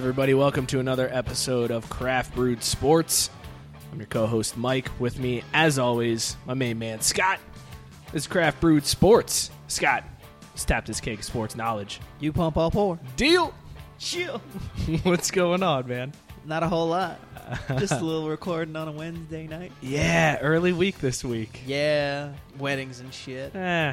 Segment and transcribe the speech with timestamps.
[0.00, 3.28] Everybody, welcome to another episode of Craft Brewed Sports.
[3.92, 4.90] I'm your co host, Mike.
[4.98, 7.38] With me, as always, my main man, Scott.
[8.10, 9.50] This is Craft Brewed Sports.
[9.68, 10.04] Scott,
[10.54, 12.00] he's tapped his cake of sports knowledge.
[12.18, 12.98] You pump all pour.
[13.16, 13.52] Deal!
[13.98, 14.38] Chill.
[15.02, 16.14] What's going on, man?
[16.46, 17.20] Not a whole lot.
[17.78, 19.70] Just a little recording on a Wednesday night.
[19.82, 21.60] Yeah, early week this week.
[21.66, 23.54] Yeah, weddings and shit.
[23.54, 23.92] Eh,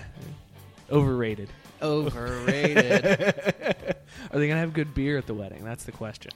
[0.90, 1.50] overrated.
[1.82, 3.14] Overrated.
[4.32, 5.64] Are they going to have good beer at the wedding?
[5.64, 6.32] That's the question.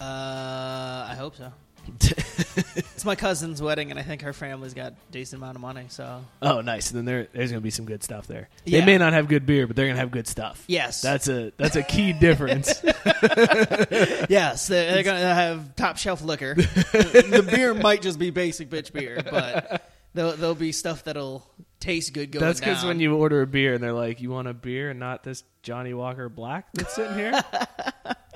[0.00, 1.52] uh, I hope so.
[2.58, 5.84] It's my cousin's wedding, and I think her family's got a decent amount of money.
[5.90, 6.90] So Oh, nice.
[6.90, 8.48] And then there, there's going to be some good stuff there.
[8.64, 8.80] Yeah.
[8.80, 10.64] They may not have good beer, but they're going to have good stuff.
[10.66, 12.82] yes, That's a that's a key difference.
[12.82, 16.54] yes, they're, they're gonna have top shelf liquor.
[16.54, 22.12] the beer might just be basic bitch beer, but there'll, there'll be stuff that'll taste
[22.12, 22.88] good going That's because down.
[22.88, 25.44] when you order a beer and they're like, "You want a beer and not this
[25.62, 27.40] Johnnie Walker Black that's sitting here."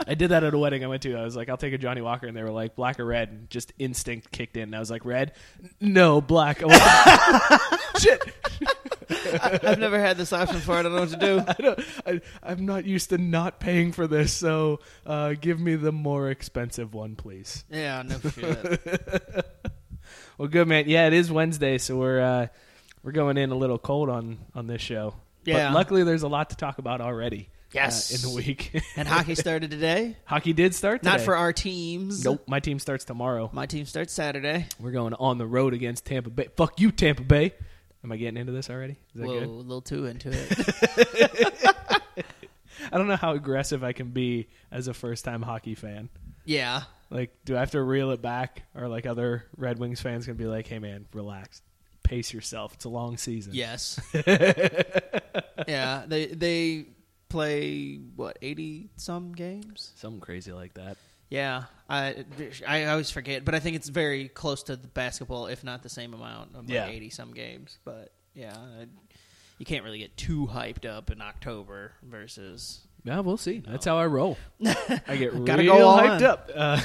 [0.06, 1.14] I did that at a wedding I went to.
[1.16, 3.28] I was like, "I'll take a Johnnie Walker," and they were like, "Black or red?"
[3.30, 4.64] And just instinct kicked in.
[4.64, 5.32] And I was like, "Red?
[5.80, 8.22] No, black." I Shit,
[9.62, 10.76] I've never had this option before.
[10.76, 11.44] I don't know what to do.
[11.46, 15.76] I don't, I, I'm not used to not paying for this, so uh, give me
[15.76, 17.64] the more expensive one, please.
[17.70, 18.80] Yeah, no shit.
[20.40, 20.84] Well, good man.
[20.88, 22.46] Yeah, it is Wednesday, so we're uh,
[23.02, 25.12] we're going in a little cold on on this show.
[25.44, 25.68] Yeah.
[25.68, 27.50] But luckily, there's a lot to talk about already.
[27.50, 28.10] uh, Yes.
[28.24, 28.72] in the week.
[28.96, 30.16] And hockey started today.
[30.24, 31.02] Hockey did start.
[31.02, 31.10] Today.
[31.10, 32.24] Not for our teams.
[32.24, 33.50] Nope, my team starts tomorrow.
[33.52, 34.64] My team starts Saturday.
[34.80, 36.48] We're going on the road against Tampa Bay.
[36.56, 37.52] Fuck you, Tampa Bay.
[38.02, 38.96] Am I getting into this already?
[39.14, 42.02] Is that Whoa, a little too into it.
[42.90, 46.08] I don't know how aggressive I can be as a first time hockey fan.
[46.46, 46.84] yeah.
[47.10, 50.36] Like, do I have to reel it back, or like other Red Wings fans gonna
[50.38, 51.60] be like, "Hey, man, relax,
[52.04, 52.74] pace yourself.
[52.74, 53.98] It's a long season." Yes.
[55.66, 56.04] yeah.
[56.06, 56.86] They they
[57.28, 59.92] play what eighty some games.
[59.96, 60.96] something crazy like that.
[61.28, 61.64] Yeah.
[61.88, 62.24] I
[62.66, 65.88] I always forget, but I think it's very close to the basketball, if not the
[65.88, 66.84] same amount, of Yeah.
[66.86, 67.78] like eighty some games.
[67.84, 68.86] But yeah, I,
[69.58, 72.86] you can't really get too hyped up in October versus.
[73.04, 73.62] Yeah, we'll see.
[73.66, 74.36] That's how I roll.
[75.06, 76.24] I get Gotta real go all hyped in.
[76.24, 76.50] up.
[76.54, 76.80] Uh,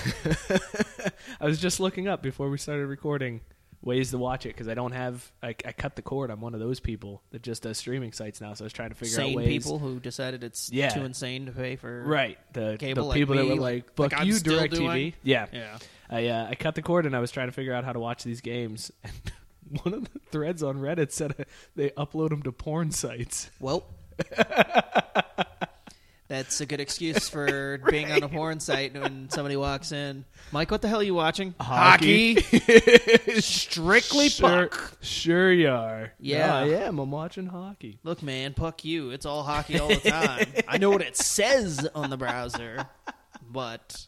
[1.42, 3.42] I was just looking up before we started recording
[3.82, 5.30] ways to watch it because I don't have.
[5.44, 6.32] I, I cut the cord.
[6.32, 8.54] I'm one of those people that just does streaming sites now.
[8.54, 9.48] So I was trying to figure out Sane ways.
[9.64, 10.90] people who decided it's Yeah.
[10.90, 13.74] too insane to pay for Right, the, Cable the like people that me, were like-
[13.86, 14.90] like, "Fuck like I'm you, still Direct doing?
[14.90, 15.78] TV." Yeah, Yeah.
[16.10, 18.00] I uh, I cut the cord and I was trying to figure out how to
[18.00, 18.92] watch these games.
[19.68, 21.44] And one of the threads on Reddit said uh,
[21.76, 23.50] they upload them to porn sites.
[23.60, 23.84] Well,
[26.28, 30.26] that's a good excuse for being on a porn site when somebody walks in.
[30.52, 31.54] Mike, what the hell are you watching?
[31.60, 32.36] Hockey.
[33.40, 34.98] Strictly sure, puck.
[35.02, 36.14] Sure you are.
[36.20, 36.56] Yeah.
[36.56, 37.00] I am.
[37.00, 38.00] I'm watching hockey.
[38.04, 39.12] Look, man, puck you.
[39.12, 40.48] It's all hockey all the time.
[40.68, 42.88] I know what it says on the browser,
[43.52, 44.08] but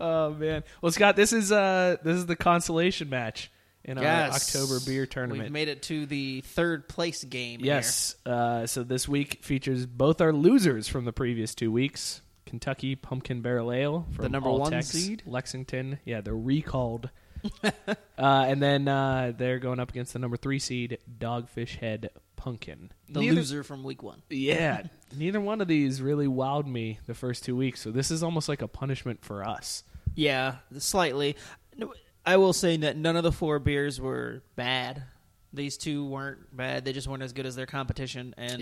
[0.00, 0.62] Oh man.
[0.82, 3.50] Well, Scott, this is uh this is the consolation match
[3.88, 5.44] in our yes, October beer tournament.
[5.44, 7.60] We've made it to the third place game.
[7.62, 8.14] yes.
[8.26, 12.20] Uh, so this week features both our losers from the previous two weeks.
[12.46, 15.22] Kentucky Pumpkin Barrel Ale from the number All one Tex, seed?
[15.26, 15.98] Lexington.
[16.04, 17.10] Yeah, they're recalled.
[17.62, 17.70] uh,
[18.18, 22.90] and then uh, they're going up against the number three seed Dogfish Head Pumpkin.
[23.08, 24.22] the Neither- loser from week one.
[24.28, 24.82] Yeah,
[25.16, 27.80] neither one of these really wowed me the first two weeks.
[27.80, 29.82] So this is almost like a punishment for us.
[30.14, 31.36] Yeah, slightly.
[32.24, 35.02] I will say that none of the four beers were bad.
[35.52, 36.84] These two weren't bad.
[36.84, 38.60] They just weren't as good as their competition, and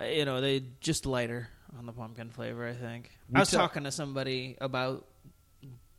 [0.00, 1.48] uh, you know they just lighter
[1.78, 2.66] on the pumpkin flavor.
[2.66, 3.10] I think.
[3.28, 5.06] We I was ta- talking to somebody about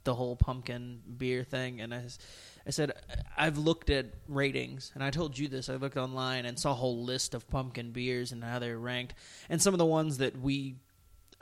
[0.03, 2.93] the whole pumpkin beer thing, and I said
[3.37, 5.69] I've looked at ratings, and I told you this.
[5.69, 9.13] I looked online and saw a whole list of pumpkin beers and how they're ranked,
[9.49, 10.75] and some of the ones that we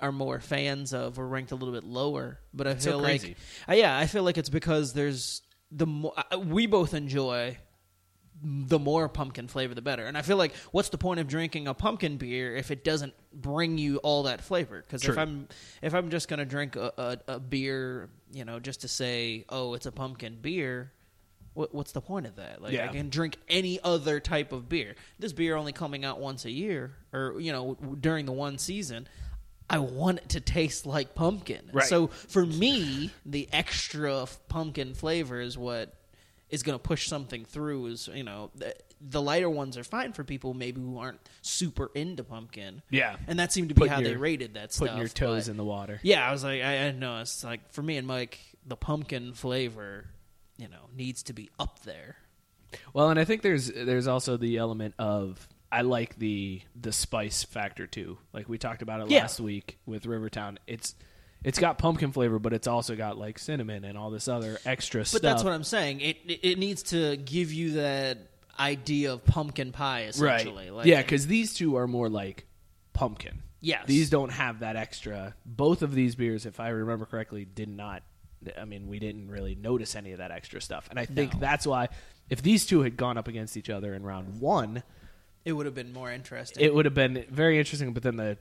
[0.02, 2.40] are more fans of were ranked a little bit lower.
[2.54, 3.36] But I so feel crazy.
[3.68, 7.58] like, uh, yeah, I feel like it's because there's the mo- uh, we both enjoy
[8.44, 10.08] the more pumpkin flavor, the better.
[10.08, 13.14] And I feel like, what's the point of drinking a pumpkin beer if it doesn't
[13.32, 14.82] bring you all that flavor?
[14.82, 15.48] Because if I'm
[15.82, 16.92] if I'm just gonna drink a,
[17.28, 20.92] a, a beer, you know, just to say, oh, it's a pumpkin beer.
[21.54, 22.62] What, what's the point of that?
[22.62, 22.86] Like, Yeah.
[22.86, 24.96] I can drink any other type of beer.
[25.20, 29.08] This beer only coming out once a year, or you know, during the one season.
[29.72, 31.70] I want it to taste like pumpkin.
[31.72, 31.88] Right.
[31.88, 35.94] So for me, the extra f- pumpkin flavor is what
[36.50, 37.86] is going to push something through.
[37.88, 41.90] Is you know the, the lighter ones are fine for people maybe who aren't super
[41.96, 42.82] into pumpkin.
[42.90, 43.16] Yeah.
[43.28, 44.90] and that seemed to be Putting how they rated that stuff.
[44.90, 46.00] Putting your toes but- in the water.
[46.04, 49.34] Yeah, I was like, I, I know it's like for me and Mike, the pumpkin
[49.34, 50.06] flavor,
[50.58, 52.18] you know, needs to be up there.
[52.94, 57.44] Well, and I think there's there's also the element of I like the the spice
[57.44, 58.18] factor too.
[58.34, 59.22] Like we talked about it Yeah.
[59.22, 60.60] last week with Rivertown.
[60.68, 60.96] It's
[61.44, 65.02] it's got pumpkin flavor, but it's also got like cinnamon and all this other extra
[65.02, 65.22] But stuff.
[65.22, 66.02] But that's what I'm saying.
[66.02, 68.18] It, it it needs to give you that
[68.60, 70.66] idea of pumpkin pie, essentially.
[70.66, 70.74] right.
[70.74, 72.46] Like, yeah, because these two are more like
[72.94, 73.42] pumpkin.
[73.62, 73.86] Yes.
[73.88, 75.36] These don't have that extra.
[75.46, 78.04] Both of these beers, if I remember correctly, did not.
[78.60, 81.40] I mean, we didn't really notice any of that extra stuff, and I think No.
[81.40, 81.90] that's why
[82.30, 84.82] if these two had gone up against each other in round one,
[85.46, 86.64] it would have been more interesting.
[86.64, 87.94] it would have been very interesting.
[87.94, 88.38] But then the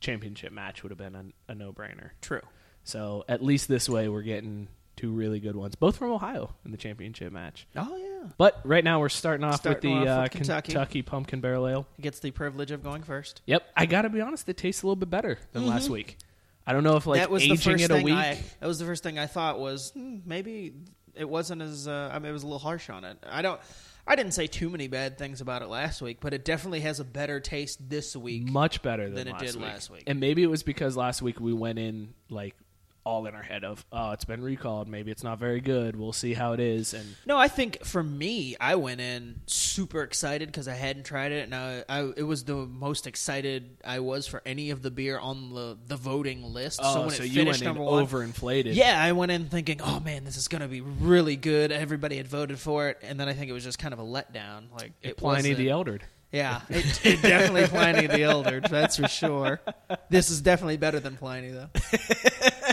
[0.00, 1.14] championship match would have been
[1.48, 2.10] a, a no brainer.
[2.20, 2.42] True.
[2.84, 6.70] So at least this way, we're getting two really good ones, both from Ohio in
[6.70, 7.66] the championship match.
[7.76, 8.28] Oh yeah.
[8.38, 10.72] But right now, we're starting off Starting with the off uh, with Kentucky.
[10.72, 11.86] Kentucky Pumpkin Barrel Ale.
[12.00, 13.40] Gets the privilege of going first.
[13.46, 16.18] Yep, I got to be honest, it tastes a little bit better than last week.
[16.66, 17.22] I don't know if like Mm-hmm.
[17.22, 18.14] that was aging the first it a thing week.
[18.14, 18.38] I.
[18.60, 20.74] That was the first thing I thought was hmm, maybe
[21.14, 21.88] it wasn't as.
[21.88, 23.18] Uh, I mean, it was a little harsh on it.
[23.28, 23.60] I don't.
[24.06, 26.98] I didn't say too many bad things about it last week, but it definitely has
[26.98, 28.48] a better taste this week.
[28.48, 29.64] much better than, than it last did week.
[29.64, 30.02] last week.
[30.06, 32.56] And maybe it was because last week we went in like
[33.04, 34.88] all in our head of oh, it's been recalled.
[34.88, 35.96] Maybe it's not very good.
[35.96, 36.94] We'll see how it is.
[36.94, 41.32] And No, I think for me, I went in super excited because I hadn't tried
[41.32, 44.90] it, and I, I it was the most excited I was for any of the
[44.90, 46.78] beer on the the voting list.
[46.78, 48.74] so oh, when so it you went finished in number one, overinflated.
[48.74, 51.72] yeah, I went in thinking, oh man, this is gonna be really good.
[51.72, 54.04] Everybody had voted for it, and then I think it was just kind of a
[54.04, 54.64] letdown.
[54.76, 56.02] Like it Pliny the Eldered.
[56.32, 58.60] Yeah, it, it definitely Pliny the Elder.
[58.60, 59.60] That's for sure.
[60.08, 61.68] This is definitely better than Pliny, though.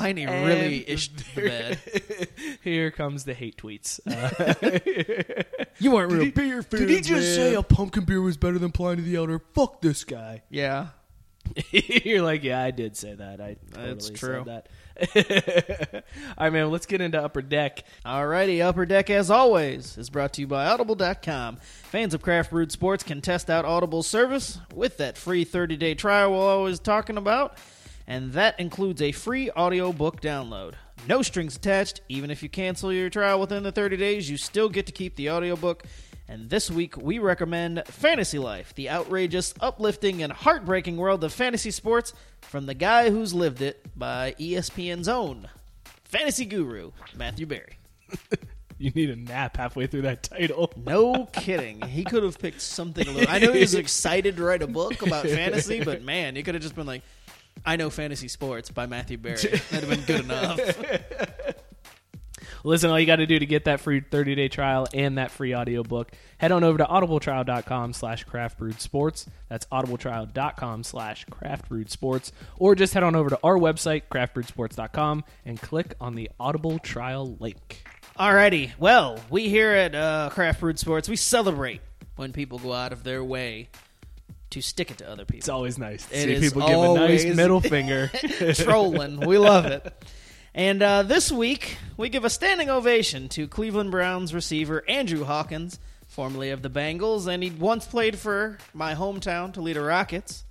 [0.00, 2.28] Pliny really And- ished the bed.
[2.62, 4.00] Here comes the hate tweets.
[4.06, 5.42] Uh,
[5.80, 6.80] You weren't real beer fans.
[6.82, 9.38] did he just say a pumpkin beer was better than Pliny the Elder?
[9.54, 10.42] Fuck this guy.
[10.50, 10.88] Yeah.
[11.70, 13.40] You're like, yeah, I did say that.
[13.40, 14.44] I totally That's true.
[14.44, 14.64] said
[15.14, 16.04] that.
[16.36, 16.70] All right, man.
[16.70, 17.84] Let's get into Upper Deck.
[18.04, 21.56] All righty, Upper Deck, as always, is brought to you by Audible.com.
[21.56, 25.94] Fans of Craft Brewed Sports can test out Audible's service with that free 30 day
[25.94, 27.56] trial we're always talking about,
[28.08, 30.72] and that includes a free audiobook download.
[31.06, 32.00] No strings attached.
[32.08, 35.14] Even if you cancel your trial within the 30 days, you still get to keep
[35.14, 35.84] the audiobook.
[36.26, 41.70] And this week, we recommend Fantasy Life, the outrageous, uplifting, and heartbreaking world of fantasy
[41.70, 45.48] sports from the guy who's lived it by ESPN's own
[46.04, 47.78] fantasy guru, Matthew Berry.
[48.80, 50.72] You need a nap halfway through that title.
[50.86, 51.82] No kidding.
[51.82, 53.28] He could have picked something a little.
[53.28, 56.54] I know he was excited to write a book about fantasy, but man, he could
[56.54, 57.02] have just been like,
[57.64, 59.36] I know fantasy sports by Matthew Berry.
[59.36, 60.60] That'd have been good enough.
[62.64, 65.54] Listen, all you got to do to get that free 30-day trial and that free
[65.54, 69.28] audiobook, head on over to audibletrial.com slash craftbrewedsports.
[69.48, 72.32] That's audibletrial.com slash craftbrewedsports.
[72.58, 77.36] Or just head on over to our website, craftbrewedsports.com, and click on the Audible trial
[77.38, 77.84] link.
[78.18, 78.72] Alrighty.
[78.78, 81.80] Well, we here at uh, Craft Brewed Sports, we celebrate
[82.16, 83.68] when people go out of their way
[84.50, 85.38] to stick it to other people.
[85.38, 88.10] It's always nice to It see is people give a nice always- middle finger.
[88.54, 89.20] Trolling.
[89.20, 89.92] We love it.
[90.54, 95.78] And uh, this week, we give a standing ovation to Cleveland Browns receiver Andrew Hawkins,
[96.08, 100.44] formerly of the Bengals, and he once played for my hometown, Toledo Rockets.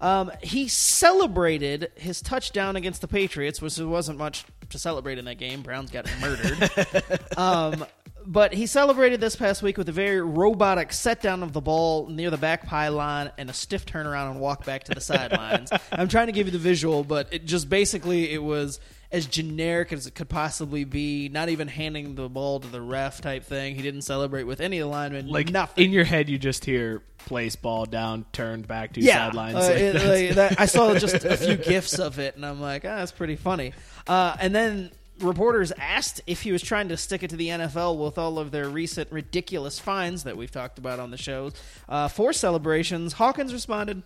[0.00, 5.24] Um, he celebrated his touchdown against the Patriots, which there wasn't much to celebrate in
[5.24, 5.62] that game.
[5.62, 7.20] Browns got murdered.
[7.38, 7.84] um,
[8.30, 12.08] but he celebrated this past week with a very robotic set down of the ball
[12.08, 15.70] near the back pylon and a stiff turnaround and walk back to the sidelines.
[15.92, 18.80] I'm trying to give you the visual, but it just basically it was
[19.10, 21.30] as generic as it could possibly be.
[21.30, 23.74] Not even handing the ball to the ref type thing.
[23.74, 25.30] He didn't celebrate with any alignment.
[25.30, 25.86] like nothing.
[25.86, 29.54] in your head, you just hear place ball down, turned back to yeah, sidelines.
[29.56, 29.94] uh, Like, it-
[30.28, 33.12] like, that- I saw just a few gifs of it, and I'm like, ah, that's
[33.12, 33.72] pretty funny.
[34.06, 38.04] Uh, and then reporters asked if he was trying to stick it to the NFL
[38.04, 41.52] with all of their recent ridiculous fines that we've talked about on the shows
[41.88, 43.14] uh, for celebrations.
[43.14, 44.02] Hawkins responded,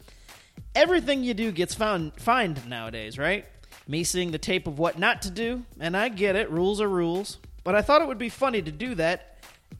[0.74, 3.46] "Everything you do gets found fined nowadays, right?
[3.88, 6.88] Me seeing the tape of what not to do, and I get it, rules are
[6.88, 7.38] rules.
[7.64, 9.28] But I thought it would be funny to do that."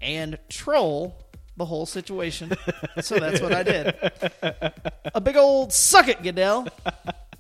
[0.01, 1.17] and troll
[1.57, 2.53] the whole situation.
[3.01, 3.95] so that's what I did.
[5.15, 6.69] A big old suck it, Goodell.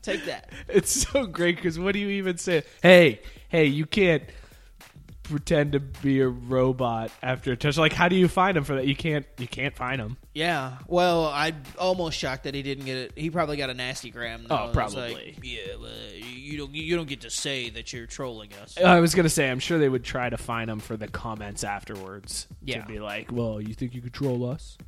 [0.02, 0.50] Take that.
[0.68, 2.64] It's so great because what do you even say?
[2.82, 3.20] Hey,
[3.52, 4.24] hey, you can't
[5.24, 7.76] pretend to be a robot after a touch.
[7.76, 8.86] Like, how do you find him for that?
[8.86, 9.26] You can't.
[9.38, 10.16] You can't find him.
[10.34, 10.78] Yeah.
[10.88, 13.12] Well, I'm almost shocked that he didn't get it.
[13.14, 14.46] He probably got a nasty gram.
[14.48, 14.68] Though.
[14.68, 15.14] Oh, probably.
[15.14, 16.74] Like, yeah, well, you don't.
[16.74, 18.76] You don't get to say that you're trolling us.
[18.78, 21.62] I was gonna say, I'm sure they would try to find him for the comments
[21.62, 22.48] afterwards.
[22.64, 22.80] Yeah.
[22.82, 24.78] to be like, well, you think you control us?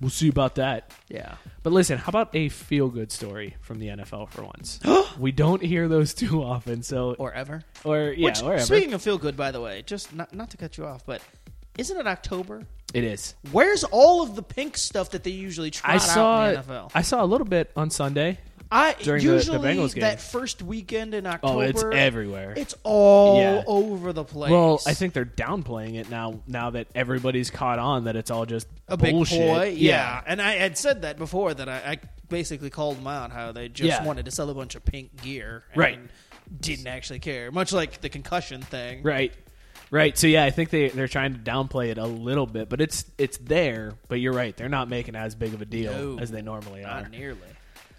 [0.00, 0.90] We'll see about that.
[1.08, 1.34] Yeah.
[1.62, 4.80] But listen, how about a feel good story from the NFL for once?
[5.18, 6.82] we don't hear those too often.
[6.82, 7.62] So, Or ever.
[7.84, 8.62] or yeah, Which, or ever.
[8.64, 11.22] speaking of feel good, by the way, just not not to cut you off, but
[11.78, 12.66] isn't it October?
[12.92, 13.34] it is.
[13.52, 16.40] Where's all of the pink stuff that they usually try I saw.
[16.40, 16.90] out in the NFL?
[16.94, 18.38] I saw a little bit on Sunday.
[18.72, 20.02] I during the- the usually Bengals game.
[20.02, 21.54] that first weekend in October.
[21.54, 22.54] Oh, it's everywhere.
[22.56, 23.62] It's all Yeah.
[23.66, 24.50] over the place.
[24.52, 26.40] Well, I think they're downplaying it now.
[26.46, 29.74] Now that everybody's caught on that it's all just a big bullshit.
[29.76, 30.20] Yeah.
[30.26, 31.98] and I had said that before that I, I
[32.28, 34.04] basically called them out how they just Yeah.
[34.04, 35.98] wanted to sell a bunch of pink gear, and Right.
[36.60, 39.02] Didn't actually care, much like the concussion thing.
[39.02, 39.32] Right.
[39.92, 40.16] Right.
[40.18, 43.04] So yeah, I think they they're trying to downplay it a little bit, but it's
[43.18, 43.94] it's there.
[44.08, 46.18] But you're right; they're not making as big of a deal No.
[46.20, 47.02] as they normally are.
[47.02, 47.38] Not nearly.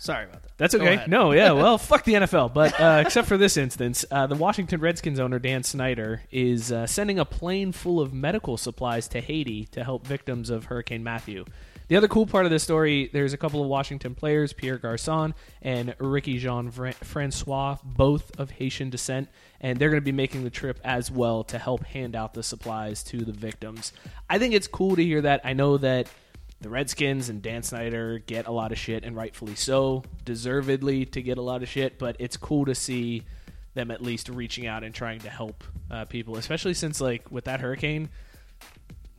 [0.02, 0.58] Sorry about that.
[0.58, 1.04] That's okay.
[1.08, 2.56] No, yeah, well, fuck the NFL.
[2.56, 6.88] But uh, except for this instance, uh, the Washington Redskins owner Dan Snyder is uh,
[6.88, 11.46] sending a plane full of medical supplies to Haiti to help victims of Hurricane Matthew.
[11.88, 15.36] The other cool part of this story, there's a couple of Washington players, Pierre Garcon
[15.62, 19.30] and Ricky Jean Francois, both of Haitian descent,
[19.60, 22.42] and they're going to be making the trip as well to help hand out the
[22.42, 23.94] supplies to the victims.
[24.28, 25.42] I think it's cool to hear that.
[25.44, 26.08] I know that
[26.62, 31.22] the Redskins and Dan Snyder get a lot of shit, and rightfully so, deservedly to
[31.22, 32.00] get a lot of shit.
[32.00, 33.24] But it's cool to see
[33.74, 37.46] them at least reaching out and trying to help uh, people, especially since like with
[37.46, 38.10] that hurricane,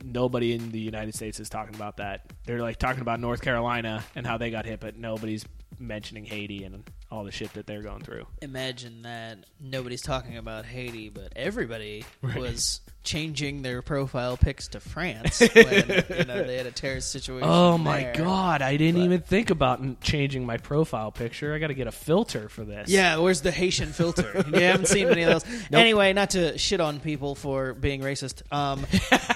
[0.03, 2.25] nobody in the United States is talking about that.
[2.45, 5.45] They're like talking about North Carolina and how they got hit, but nobody's
[5.79, 6.83] mentioning Haiti and
[7.13, 8.25] all the shit that they're going through.
[8.41, 12.03] Imagine that nobody's talking about Haiti, but everybody
[12.35, 17.47] was changing their profile pics to France when you know they had a terrorist situation.
[17.47, 18.13] Oh my there.
[18.15, 21.53] god, I didn't But- even think about changing my profile picture.
[21.53, 22.89] I got to get a filter for this.
[22.89, 24.43] Yeah, where's the Haitian filter?
[24.53, 25.45] you haven't seen any of those.
[25.71, 28.41] Anyway, not to shit on people for being racist.
[28.51, 28.85] Um,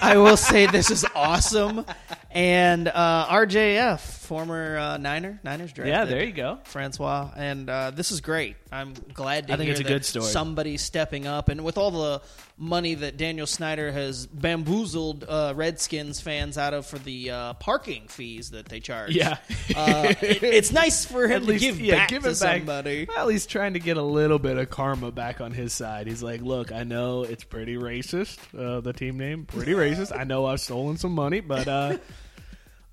[0.00, 1.84] I will say this is awesome.
[2.30, 5.92] And uh, RJF, former uh, Niner, Niners drafted.
[5.94, 6.58] Yeah, there you go.
[6.64, 8.56] Francois, and uh, this is great.
[8.72, 10.26] I'm glad to I think hear it's a that good story.
[10.26, 12.22] somebody's stepping up, and with all the
[12.56, 18.08] money that Daniel Snyder has bamboozled uh, Redskins fans out of for the uh, parking
[18.08, 19.12] fees that they charge.
[19.14, 19.38] Yeah.
[19.76, 22.40] uh, it- it's nice for him At to least- give yeah, back give to it
[22.40, 22.58] back.
[22.58, 23.06] somebody.
[23.08, 26.06] Well, he's trying to get a little bit of karma back on his side.
[26.08, 30.16] He's like, look, I know it's pretty racist, uh, the team name, pretty racist.
[30.18, 32.00] I know I've stolen some money, but uh, I'm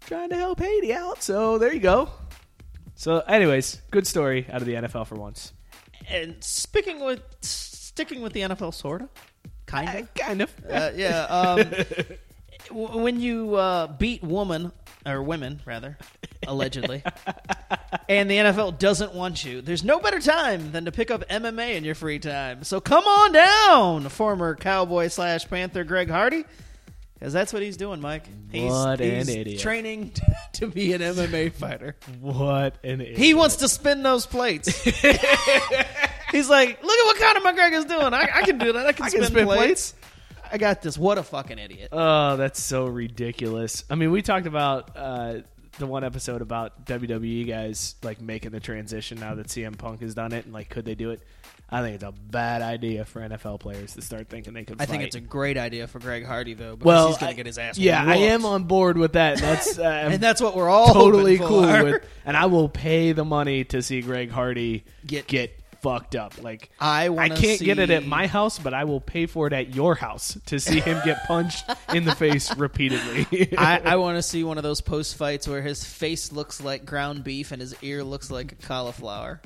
[0.08, 1.24] trying to help Haiti out.
[1.24, 2.10] So there you go.
[2.96, 5.54] So, anyways, good story out of the NFL for once.
[6.08, 9.10] And speaking with sticking with the NFL, sorta,
[9.66, 10.14] kind of.
[10.14, 10.54] Kind of.
[10.70, 11.24] Uh, yeah.
[11.26, 11.58] Um,
[12.70, 14.72] w- when you uh, beat woman
[15.06, 15.98] or women rather,
[16.48, 17.04] allegedly,
[18.10, 21.76] and the NFL doesn't want you, there's no better time than to pick up MMA
[21.76, 22.64] in your free time.
[22.64, 26.46] So come on down, former Cowboy slash Panther Greg Hardy.
[27.26, 28.22] Because that's what he's doing, Mike.
[28.52, 29.60] He's, What an he's idiot.
[29.60, 30.12] training
[30.54, 31.96] to be an MMA fighter.
[32.22, 33.18] What an idiot.
[33.18, 34.68] He wants to spin those plates.
[36.32, 38.14] He's like, look at what Conor McGregor's doing.
[38.14, 38.86] I, I can do that.
[38.86, 39.96] I can, I can spin, spin plates.
[40.52, 41.00] I got this.
[41.00, 41.90] What a fucking idiot.
[41.92, 43.86] Oh, that's so ridiculous.
[43.90, 45.38] I mean, we talked about uh,
[45.80, 50.14] the one episode about WWE guys like making the transition now that CM Punk has
[50.14, 51.22] done it, and like, could they do it?
[51.70, 54.80] I think it's a bad idea for NFL players to start thinking they could.
[54.80, 57.36] I think it's a great idea for Greg Hardy though, because well, he's going to
[57.36, 57.78] get his ass.
[57.78, 59.40] Yeah, I am on board with that.
[59.40, 63.26] That's uh, and that's what we're all totally cool with, and I will pay the
[63.26, 66.42] money to see Greg Hardy Get- get fucked up.
[66.42, 69.54] Like I I can't get it at my house, but I will pay for it
[69.54, 73.56] at your house to see him get punched in the face repeatedly.
[73.56, 76.86] I, I want to see one of those post fights where his face looks like
[76.86, 79.42] ground beef and his ear looks like a cauliflower.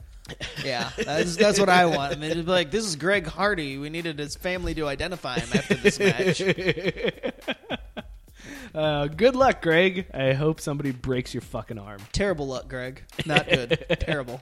[0.64, 2.14] Yeah, that's, that's what I want.
[2.14, 3.78] I mean, it'd be like, this is Greg Hardy.
[3.78, 6.42] We needed his family to identify him after this match.
[8.76, 10.08] uh, good luck, Greg.
[10.14, 12.02] I hope somebody breaks your fucking arm.
[12.12, 13.04] Terrible luck, Greg.
[13.26, 13.86] Not good.
[14.00, 14.42] Terrible.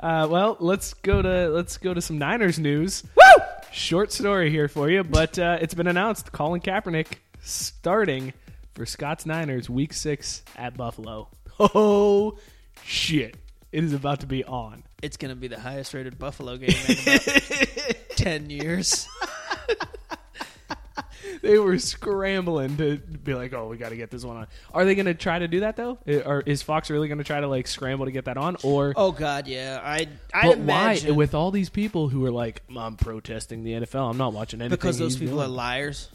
[0.00, 3.04] Uh, well, let's go to let's go to some Niners news.
[3.16, 3.44] Woo!
[3.70, 8.32] Short story here for you, but uh, it's been announced: Colin Kaepernick starting
[8.74, 11.28] for Scott's Niners Week Six at Buffalo.
[11.58, 12.38] Oh
[12.82, 13.36] shit!
[13.72, 14.84] It is about to be on.
[15.02, 19.08] It's going to be the highest rated Buffalo game in about 10 years.
[21.40, 24.84] They were scrambling to be like, "Oh, we got to get this one on." Are
[24.84, 25.98] they going to try to do that though?
[26.26, 28.56] Or is Fox really going to try to like scramble to get that on?
[28.62, 29.80] Or Oh God, yeah.
[29.82, 33.72] I I but imagine why with all these people who are like, "I'm protesting the
[33.72, 34.10] NFL.
[34.10, 36.08] I'm not watching anything." because those people are liars,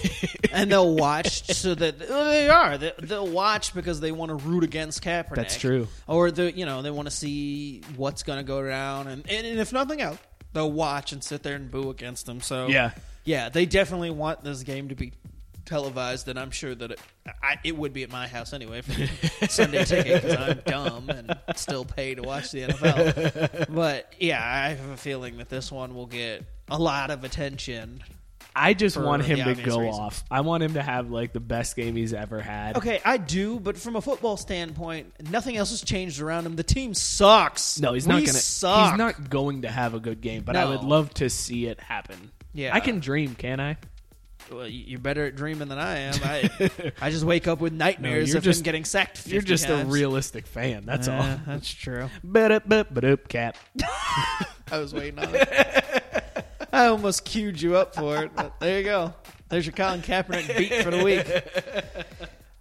[0.52, 2.78] and they'll watch so that well, they are.
[2.78, 5.34] They, they'll watch because they want to root against Kaepernick.
[5.36, 5.88] That's true.
[6.06, 9.46] Or the you know they want to see what's going to go down, and, and
[9.46, 10.18] and if nothing else,
[10.52, 12.40] they'll watch and sit there and boo against them.
[12.40, 12.92] So Yeah.
[13.24, 15.12] Yeah, they definitely want this game to be
[15.64, 17.00] televised, and I'm sure that it,
[17.42, 21.36] I, it would be at my house anyway for Sunday ticket because I'm dumb and
[21.56, 23.68] still pay to watch the NFL.
[23.74, 28.02] But yeah, I have a feeling that this one will get a lot of attention.
[28.56, 29.98] I just want him to go reasons.
[29.98, 30.24] off.
[30.30, 32.76] I want him to have like the best game he's ever had.
[32.76, 36.54] Okay, I do, but from a football standpoint, nothing else has changed around him.
[36.54, 37.80] The team sucks.
[37.80, 38.32] No, he's We not gonna.
[38.38, 38.90] Suck.
[38.90, 40.44] He's not going to have a good game.
[40.44, 42.30] But I would love to see it happen.
[42.54, 42.74] Yeah.
[42.74, 43.76] I can dream, can I?
[44.50, 46.14] Well, you- you're better at dreaming than I am.
[46.22, 46.70] I,
[47.00, 49.18] I just wake up with nightmares you're of just- him getting sacked.
[49.18, 50.84] 50 You're just a realistic fan.
[50.86, 51.38] That's all.
[51.46, 52.08] That's true.
[52.24, 53.56] Ba-da-ba, ba-doop, cap.
[54.70, 56.44] I was waiting on it.
[56.72, 59.14] I almost queued you up for it, but there you go.
[59.48, 62.06] There's your Colin Kaepernick beat for the week.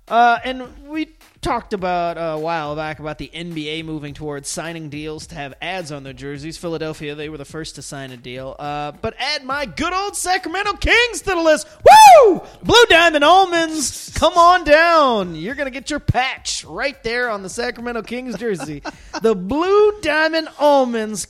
[0.08, 1.10] Uh, and we
[1.44, 5.92] talked about a while back about the NBA moving towards signing deals to have ads
[5.92, 6.58] on their jerseys.
[6.58, 8.56] Philadelphia, they were the first to sign a deal.
[8.58, 11.68] Uh, but add my good old Sacramento Kings to the list.
[11.84, 12.42] Woo!
[12.64, 15.36] Blue Diamond Almonds, come on down.
[15.36, 18.82] You're going to get your patch right there on the Sacramento Kings jersey.
[19.22, 21.28] the Blue Diamond Almonds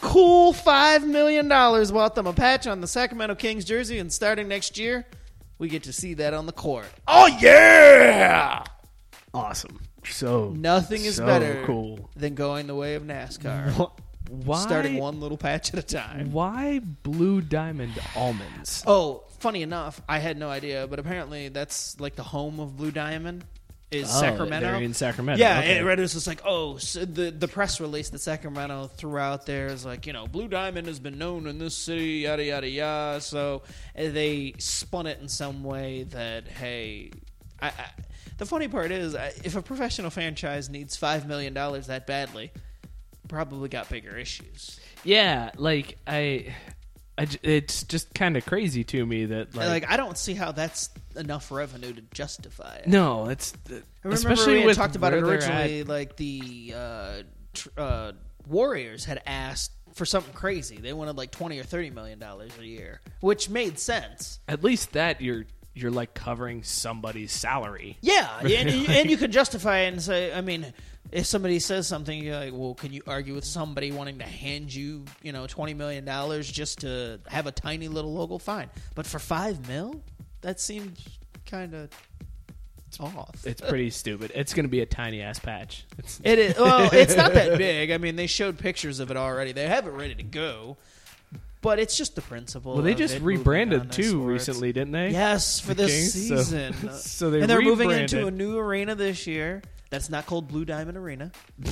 [0.00, 4.48] cool five million dollars bought them a patch on the Sacramento Kings jersey, and starting
[4.48, 5.06] next year,
[5.58, 6.88] we get to see that on the court.
[7.06, 8.64] Oh yeah!
[9.34, 9.80] Awesome.
[10.04, 12.10] So Nothing is so better Cool.
[12.16, 14.60] than going the way of NASCAR, Wh- Why?
[14.60, 16.32] starting one little patch at a time.
[16.32, 18.82] Why blue diamond almonds?
[18.86, 22.90] Oh, funny enough, I had no idea, but apparently that's like the home of Blue
[22.90, 23.44] Diamond
[23.90, 24.66] is Oh, Sacramento.
[24.72, 25.38] they're in Sacramento.
[25.38, 25.78] Yeah, Okay.
[25.78, 29.44] and it was just like, oh, so the the press release that Sacramento threw out
[29.46, 32.68] there is like, you know, Blue Diamond has been known in this city, yada yada
[32.68, 33.20] yada.
[33.20, 33.62] So
[33.94, 37.10] they spun it in some way that, hey,
[37.62, 37.90] I, I,
[38.38, 42.50] the funny part is, I, if a professional franchise needs five million dollars that badly,
[43.28, 44.80] probably got bigger issues.
[45.04, 46.54] Yeah, like I,
[47.18, 50.90] it's just kind of crazy to me that like, Like, I don't see how that's
[51.16, 52.86] enough revenue to justify it.
[52.88, 55.84] no, it's I remember especially we with talked about it originally.
[55.84, 57.22] Like the uh,
[57.54, 58.12] tr- uh,
[58.48, 60.78] Warriors had asked for something crazy.
[60.78, 64.40] They wanted like twenty or thirty million dollars a year, which made sense.
[64.48, 65.44] At least that you're
[65.74, 67.98] you're like covering somebody's salary.
[68.00, 70.72] Yeah, and, and, and you can justify it and say, I mean,
[71.10, 74.74] if somebody says something, you're like, well, can you argue with somebody wanting to hand
[74.74, 78.38] you, you know, twenty million dollars just to have a tiny little logo?
[78.38, 80.02] Fine, but for five mil,
[80.40, 81.90] that seems kind of
[83.00, 83.46] off.
[83.46, 84.32] It's pretty stupid.
[84.34, 85.86] It's going to be a tiny ass patch.
[85.98, 86.58] It's, It is.
[86.58, 87.90] Well, it's not that big.
[87.90, 89.52] I mean, they showed pictures of it already.
[89.52, 90.76] They have it ready to go.
[91.62, 92.74] But it's just the principle.
[92.74, 95.10] well, they just rebranded too recently, didn't they?
[95.10, 96.90] Yes, for The this Kings, season.
[96.92, 99.62] so they and they're moving into a new arena this year.
[99.88, 101.30] That's not called Blue Diamond Arena.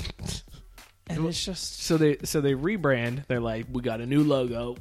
[1.08, 3.26] and it's just So they so they rebrand.
[3.26, 4.76] They're like, we got a new logo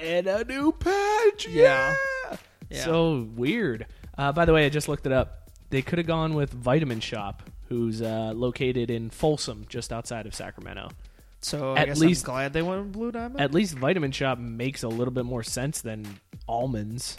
[0.00, 1.48] and a new patch.
[1.48, 1.96] Yeah.
[2.30, 2.36] Yeah.
[2.68, 2.84] Yeah.
[2.84, 3.86] So weird.
[4.16, 5.50] Uh, by the way, I just looked it up.
[5.70, 10.34] They could have gone with Vitamin Shop, who's uh, located in Folsom, just outside of
[10.34, 10.90] Sacramento.
[11.40, 11.74] So.
[11.74, 13.40] I At guess least- I'm glad they went Blue Diamond.
[13.40, 16.06] At least Vitamin Shop makes a little bit more sense than
[16.48, 17.16] almonds.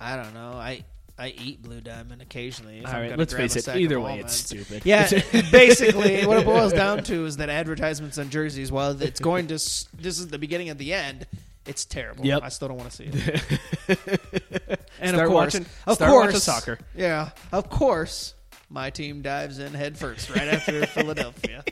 [0.00, 0.52] I don't know.
[0.52, 0.84] I
[1.18, 2.78] I eat Blue Diamond occasionally.
[2.78, 3.68] If All I'm right, let's face it.
[3.76, 4.82] Either way, it's stupid.
[4.86, 5.06] Yeah,
[5.52, 9.54] basically, what it boils down to is that advertisements on jerseys, while it's going to,
[9.54, 11.26] this is the beginning of the end.
[11.66, 12.24] It's terrible.
[12.24, 12.42] Yep.
[12.42, 13.42] I still don't want to see it.
[14.98, 16.78] and Start of course, watching- of course, soccer.
[16.96, 18.32] Yeah, of course,
[18.70, 21.62] my team dives in head first right after Philadelphia.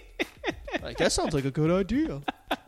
[0.82, 2.22] Like that sounds like a good idea.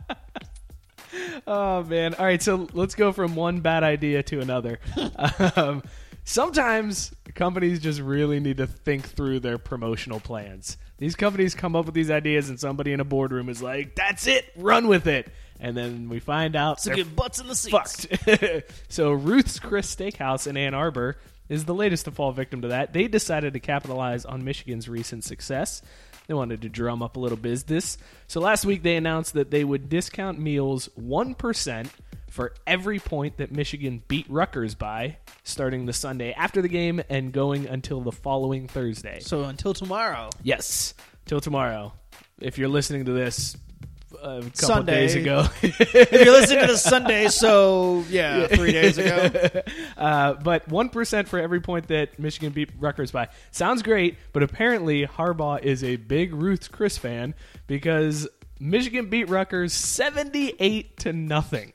[1.45, 2.13] Oh man!
[2.13, 4.79] All right, so let's go from one bad idea to another.
[5.55, 5.83] um,
[6.23, 10.77] sometimes companies just really need to think through their promotional plans.
[10.99, 14.27] These companies come up with these ideas, and somebody in a boardroom is like, "That's
[14.27, 18.05] it, run with it," and then we find out So get butts in the seats.
[18.05, 18.71] fucked.
[18.89, 21.17] so Ruth's Chris Steakhouse in Ann Arbor
[21.49, 22.93] is the latest to fall victim to that.
[22.93, 25.81] They decided to capitalize on Michigan's recent success.
[26.31, 27.97] They wanted to drum up a little business.
[28.27, 31.89] So last week they announced that they would discount meals 1%
[32.29, 37.33] for every point that Michigan beat Rutgers by, starting the Sunday after the game and
[37.33, 39.19] going until the following Thursday.
[39.19, 40.93] So until tomorrow, Yes,
[41.25, 41.91] till tomorrow.
[42.39, 43.57] If you're listening to this,
[44.21, 44.93] a couple Sunday.
[44.93, 45.45] days ago.
[45.61, 49.29] if you're listening to this Sunday, so yeah, three days ago.
[49.97, 54.41] Uh, but one percent for every point that Michigan beat Rutgers by sounds great, but
[54.41, 57.35] apparently Harbaugh is a big Ruth Chris fan
[57.67, 58.27] because
[58.59, 61.73] Michigan beat Rutgers seventy-eight to nothing.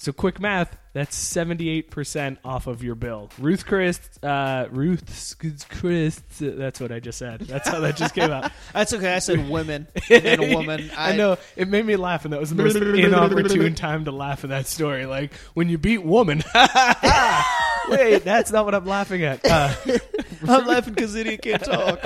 [0.00, 3.28] So quick math, that's seventy-eight percent off of your bill.
[3.38, 5.36] Ruth Chris, uh, Ruth
[5.68, 6.22] Chris.
[6.40, 7.40] That's what I just said.
[7.40, 8.50] That's how that just came out.
[8.72, 9.12] That's okay.
[9.12, 10.90] I said women and a woman.
[10.96, 14.42] I, know it made me laugh, and that was the most inopportune time to laugh
[14.42, 15.04] at that story.
[15.04, 16.42] Like when you beat woman.
[17.90, 19.44] Wait, that's not what I'm laughing at.
[19.44, 19.74] Uh,
[20.48, 21.98] I'm laughing because idiot can't talk.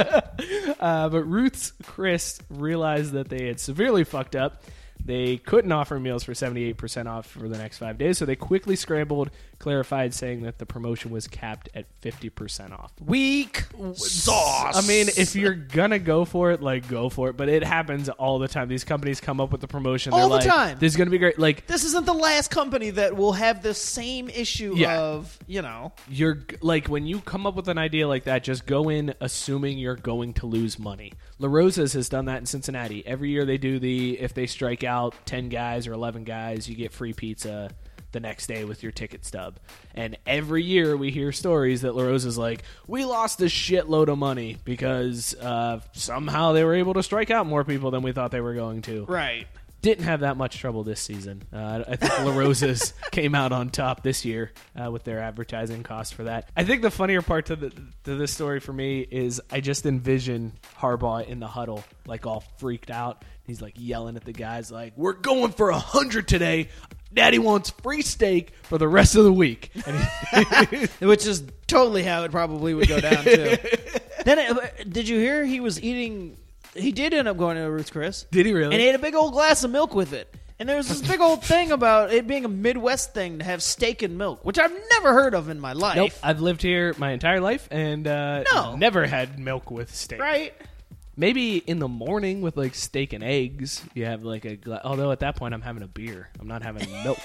[0.80, 4.64] uh, but Ruth's Chris realized that they had severely fucked up.
[5.04, 8.74] They couldn't offer meals for 78% off for the next five days, so they quickly
[8.74, 9.30] scrambled,
[9.64, 12.92] clarified, saying that the promotion was capped at 50% off.
[13.00, 14.76] Weak sauce.
[14.76, 17.36] I mean, if you're gonna go for it, like go for it.
[17.38, 18.68] But it happens all the time.
[18.68, 20.12] These companies come up with the promotion.
[20.12, 20.78] All they're the like, time.
[20.78, 21.38] This is gonna be great.
[21.38, 24.98] Like this isn't the last company that will have the same issue Yeah.
[24.98, 25.92] of you know.
[26.10, 29.78] you're like when you come up with an idea like that, just go in assuming
[29.78, 31.14] you're going to lose money.
[31.38, 33.02] La Rosa's has done that in Cincinnati.
[33.06, 36.76] Every year they do the if they strike out ten guys or eleven guys, you
[36.76, 37.70] get free pizza
[38.14, 39.58] the next day with your ticket stub.
[39.94, 44.16] And every year we hear stories that La Rosa's like, we lost a shitload of
[44.16, 48.30] money because uh, somehow they were able to strike out more people than we thought
[48.30, 49.04] they were going to.
[49.04, 49.46] Right.
[49.82, 51.42] Didn't have that much trouble this season.
[51.52, 54.50] Uh, I think La Rosa's came out on top this year
[54.82, 56.48] uh, with their advertising cost for that.
[56.56, 57.70] I think the funnier part to, the,
[58.04, 62.44] to this story for me is I just envision Harbaugh in the huddle, like all
[62.56, 63.26] freaked out.
[63.46, 66.70] He's like yelling at the guys, like, "We're going for a hundred today.
[67.14, 69.70] Daddy wants free steak for the rest of the week."
[71.00, 73.56] Which is totally how it probably would go down too.
[74.24, 76.36] then it, did you hear he was eating?
[76.74, 78.26] He did end up going to Ruth's Chris.
[78.30, 78.72] Did he really?
[78.74, 80.34] And he ate a big old glass of milk with it.
[80.58, 83.60] And there was this big old thing about it being a Midwest thing to have
[83.62, 85.96] steak and milk, which I've never heard of in my life.
[85.96, 88.76] nope, I've lived here my entire life and uh, No.
[88.76, 90.20] never had milk with steak.
[90.20, 90.54] Right?
[91.16, 94.56] Maybe in the morning with like steak and eggs, you have like a.
[94.56, 96.28] Gla- Although at that point, I'm having a beer.
[96.40, 97.18] I'm not having milk.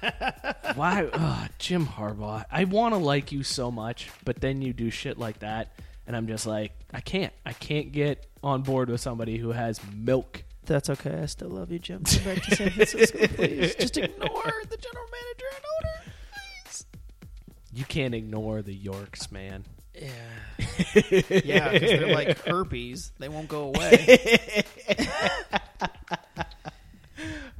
[0.74, 2.44] Why, Ugh, Jim Harbaugh?
[2.50, 6.16] I want to like you so much, but then you do shit like that, and
[6.16, 7.32] I'm just like, I can't.
[7.44, 10.42] I can't get on board with somebody who has milk.
[10.64, 11.20] That's okay.
[11.22, 12.02] I still love you, Jim.
[12.04, 13.74] Come back to San Francisco, please.
[13.74, 16.12] Just ignore the general manager and owner.
[16.64, 16.86] Please.
[17.74, 19.64] You can't ignore the Yorks, man.
[19.94, 20.10] Yeah.
[21.44, 23.12] Yeah, because they're like herpes.
[23.18, 24.64] They won't go away.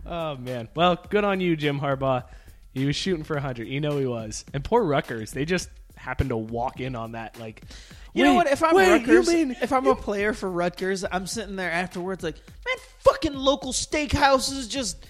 [0.07, 0.68] Oh man.
[0.75, 2.25] Well, good on you, Jim Harbaugh.
[2.73, 3.66] He was shooting for 100.
[3.66, 4.44] You know he was.
[4.53, 7.62] And poor Rutgers, they just happened to walk in on that like
[8.12, 8.47] You know what?
[8.47, 12.23] If I'm wait, Rutgers, mean if I'm a player for Rutgers, I'm sitting there afterwards
[12.23, 15.05] like, man, fucking local steakhouses just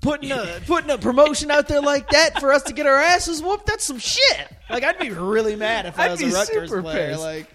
[0.00, 3.42] putting a putting a promotion out there like that for us to get our asses
[3.42, 3.66] whooped.
[3.66, 4.48] That's some shit.
[4.70, 7.08] Like I'd be really mad if I I'd was be a Rutgers super player.
[7.10, 7.20] pissed.
[7.20, 7.48] Like,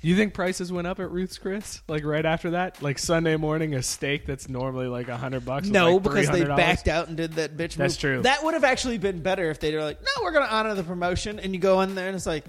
[0.00, 1.82] You think prices went up at Ruth's Chris?
[1.88, 2.82] Like right after that?
[2.82, 5.68] Like Sunday morning, a steak that's normally like a hundred bucks.
[5.68, 7.74] no, like because they backed out and did that bitch.
[7.74, 7.98] That's move.
[8.00, 8.22] true.
[8.22, 10.74] That would have actually been better if they were like, no, we're going to honor
[10.74, 12.44] the promotion, and you go in there and it's like.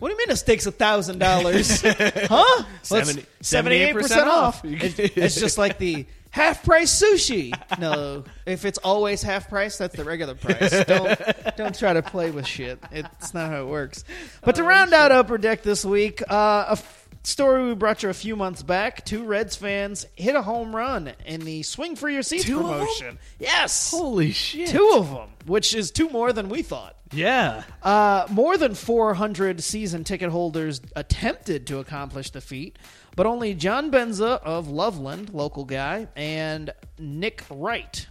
[0.00, 1.82] What do you mean a steak's a thousand dollars?
[1.82, 2.62] Huh?
[2.84, 4.58] 78% off.
[4.58, 4.60] off.
[4.64, 7.52] It's just like the half price sushi.
[7.78, 10.84] No, if it's always half price, that's the regular price.
[10.84, 11.18] Don't
[11.56, 12.80] don't try to play with shit.
[12.90, 14.04] It's not how it works.
[14.42, 18.08] But to round out Upper Deck this week, uh, a f- story we brought you
[18.08, 19.04] a few months back.
[19.04, 22.64] Two Reds fans hit a home run in the Swing for Your Seats Two of
[22.66, 22.72] 'em?
[22.80, 23.18] promotion.
[23.38, 24.68] Yes, Holy shit!
[24.70, 26.96] two of them, which is two more than we thought.
[27.12, 27.62] Yeah.
[27.82, 32.76] Uh, more than 400 season ticket holders attempted to accomplish the feat,
[33.18, 38.06] but only John Benza of Loveland, local guy, and Nick Wright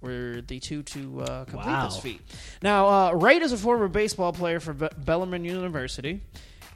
[0.00, 1.84] were the two to uh, complete Wow.
[1.88, 2.22] this feat.
[2.62, 6.22] Now, uh, Wright is a former baseball player for Be- Bellarmine University,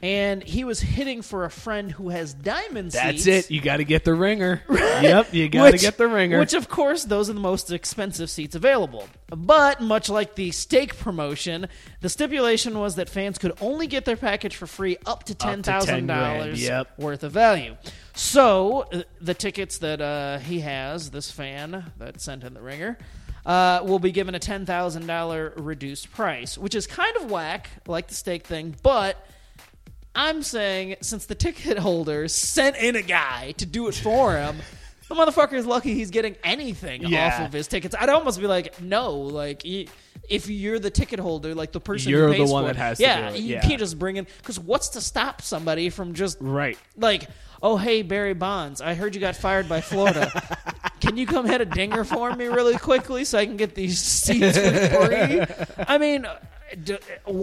[0.03, 3.49] and he was hitting for a friend who has diamond That's seats.
[3.49, 3.51] it.
[3.51, 4.63] You got to get the ringer.
[4.95, 6.39] Yep, you got to Which- get the ringer.
[6.39, 9.09] Which, of course, those are the most expensive seats available.
[9.29, 11.67] But much like the steak promotion,
[12.01, 15.63] the stipulation was that fans could only get their package for free up to ten
[15.65, 16.97] thousand grand, dollars yep.
[16.97, 17.77] worth of value.
[18.15, 22.97] So uh, the tickets that uh, he has, this fan that sent in the ringer.
[23.45, 27.69] Uh, will be given a ten thousand dollar reduced price, which is kind of whack,
[27.87, 28.75] like the steak thing.
[28.83, 29.23] But
[30.15, 34.57] I'm saying since the ticket holder sent in a guy to do it for him,
[35.09, 37.27] the motherfucker is lucky he's getting anything Yeah.
[37.27, 37.95] off of his tickets.
[37.99, 39.87] I'd almost be like, no, like y-
[40.29, 42.99] if you're the ticket holder, like the person You're the pays one for that has
[42.99, 43.61] to yeah, do it, you yeah.
[43.61, 46.79] can't just bring in because what's to stop somebody from just right.
[46.97, 47.29] like,
[47.63, 50.31] oh hey Barry Bonds, I heard you got fired by Florida.
[51.01, 54.01] can you come hit a dinger for me really quickly so I can get these
[54.01, 55.43] seats for free?
[55.87, 56.27] I mean,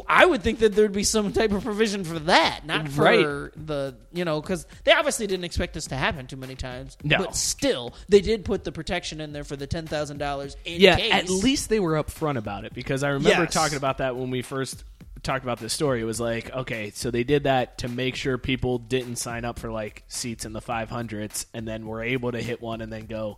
[0.07, 3.25] I would think that there'd be some type of provision for that, not for Right.
[3.67, 6.97] the you know because they obviously didn't expect this to happen too many times.
[7.03, 7.17] No.
[7.17, 10.95] but still, they did put the protection in there for the ten thousand dollars yeah,
[10.97, 11.13] case.
[11.13, 13.53] at least they were upfront about it because I remember Yes.
[13.53, 14.83] talking about that when we first
[15.23, 16.01] talked about this story.
[16.01, 19.59] It was like, okay, so they did that to make sure people didn't sign up
[19.59, 23.05] for like seats in the 500s and then were able to hit one and then
[23.05, 23.37] go,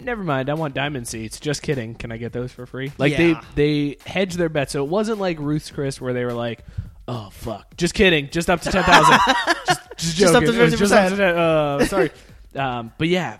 [0.00, 1.40] never mind, I want diamond seats.
[1.40, 1.94] Just kidding.
[1.94, 2.92] Can I get those for free?
[2.98, 3.40] Like Yeah.
[3.54, 6.64] they they hedged their bet, so it wasn't like Ruth's Chris where they were like.
[7.08, 7.76] Oh fuck!
[7.76, 8.30] Just kidding.
[8.30, 9.20] Just up to ten thousand.
[9.68, 10.56] just, just Just up joking.
[10.58, 11.10] to It was just up 50%.
[11.10, 12.10] to 10 uh, sorry,
[12.56, 13.38] um, but yeah,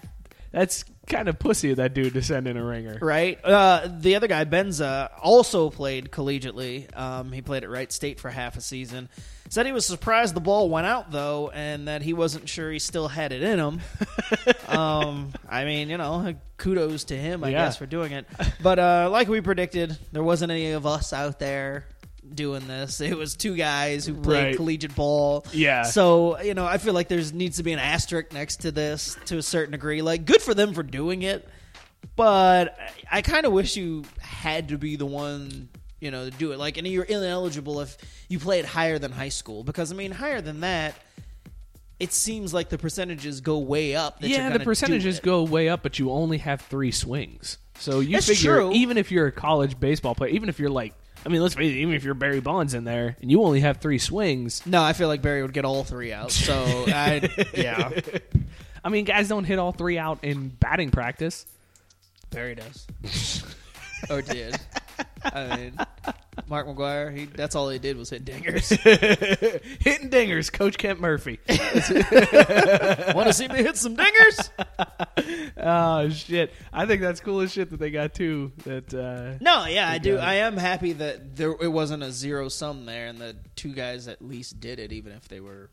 [0.53, 2.99] that's kind of pussy that dude to send in a ringer.
[3.01, 3.39] right?
[3.45, 6.95] Uh, the other guy, Benza, also played collegiately.
[6.97, 9.09] Um, he played at Wright State for half a season.
[9.49, 12.81] Said he was surprised the ball went out though, and that he wasn't sure he
[12.81, 13.81] still had it in him.
[14.69, 17.67] um, I mean, you know, kudos to him, I Yeah.
[17.67, 18.27] guess, for doing it.
[18.63, 21.87] But uh, like we predicted, there wasn't any of us out there
[22.35, 23.01] doing this.
[23.07, 24.57] It was two guys who played Right.
[24.57, 25.45] collegiate ball.
[25.53, 25.83] Yeah.
[25.83, 29.17] So you know, I feel like there's needs to be an asterisk next to this
[29.27, 30.03] to a certain degree.
[30.03, 31.49] Like, good for them for doing it,
[32.17, 32.77] but
[33.11, 35.69] I, I kind of wish you had to be the one.
[35.99, 37.97] You know, to do it like, and you're ineligible if
[38.29, 40.95] you played higher than high school because I mean, higher than that,
[41.99, 44.19] it seems like the percentages go way up.
[44.21, 45.25] Yeah, the percentages it.
[45.25, 47.57] go way up, but you only have three swings.
[47.79, 48.73] So you That's figure, true.
[48.73, 50.93] even if you're a college baseball player, even if you're like,
[51.27, 53.59] I mean, let's face it, even if you're Barry Bonds in there and you only
[53.59, 56.31] have three swings, No, I feel like Barry would get all three out.
[56.31, 56.55] So
[56.87, 57.91] I, yeah,
[58.85, 61.45] I mean, guys don't hit all three out in batting practice.
[62.31, 62.87] Barry does
[64.09, 64.57] oh, or did.
[65.25, 65.79] I mean,
[66.49, 67.17] Mark McGwire.
[67.17, 68.69] He that's all he did was hit dingers.
[69.83, 71.41] Hitting dingers, Coach Kent Murphy.
[73.15, 74.51] Want to see me hit some dingers?
[75.57, 76.53] oh shit!
[76.73, 78.53] I think that's cool as shit that they got two.
[78.65, 80.17] That uh, No, yeah, I do.
[80.17, 80.21] it.
[80.21, 84.09] I am happy that there it wasn't a zero sum there, and the two guys
[84.09, 85.71] at least did it, even if they were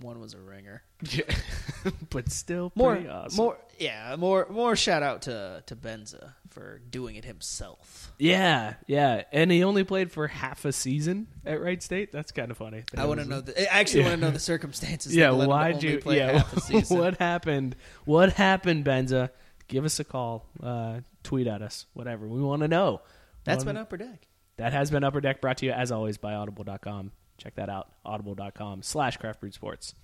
[0.00, 0.82] one was a ringer.
[1.02, 1.22] Yeah.
[2.10, 3.36] but still More, awesome.
[3.36, 4.76] more, yeah, more, more.
[4.76, 8.12] Shout out to to Benza for doing it himself.
[8.18, 12.12] Yeah, yeah, and he only played for half a season at Wright State.
[12.12, 12.82] That's kind of funny.
[12.96, 13.40] I want to know.
[13.40, 15.14] The, I actually want to know the circumstances.
[15.16, 15.98] Yeah, that led him to why'd only you?
[16.00, 16.98] play Yeah, half a season.
[16.98, 17.76] what happened?
[18.04, 19.30] What happened, Benza?
[19.68, 20.46] Give us a call.
[20.62, 21.86] Uh, tweet at us.
[21.94, 22.26] Whatever.
[22.26, 23.02] We want to know.
[23.44, 24.26] That's Wanna- been upper deck.
[24.56, 27.12] That has been Upper Deck brought to you as always by Audible.com.
[27.40, 27.88] Check that out.
[28.04, 29.94] Audible.com slash Craft Brewed Sports.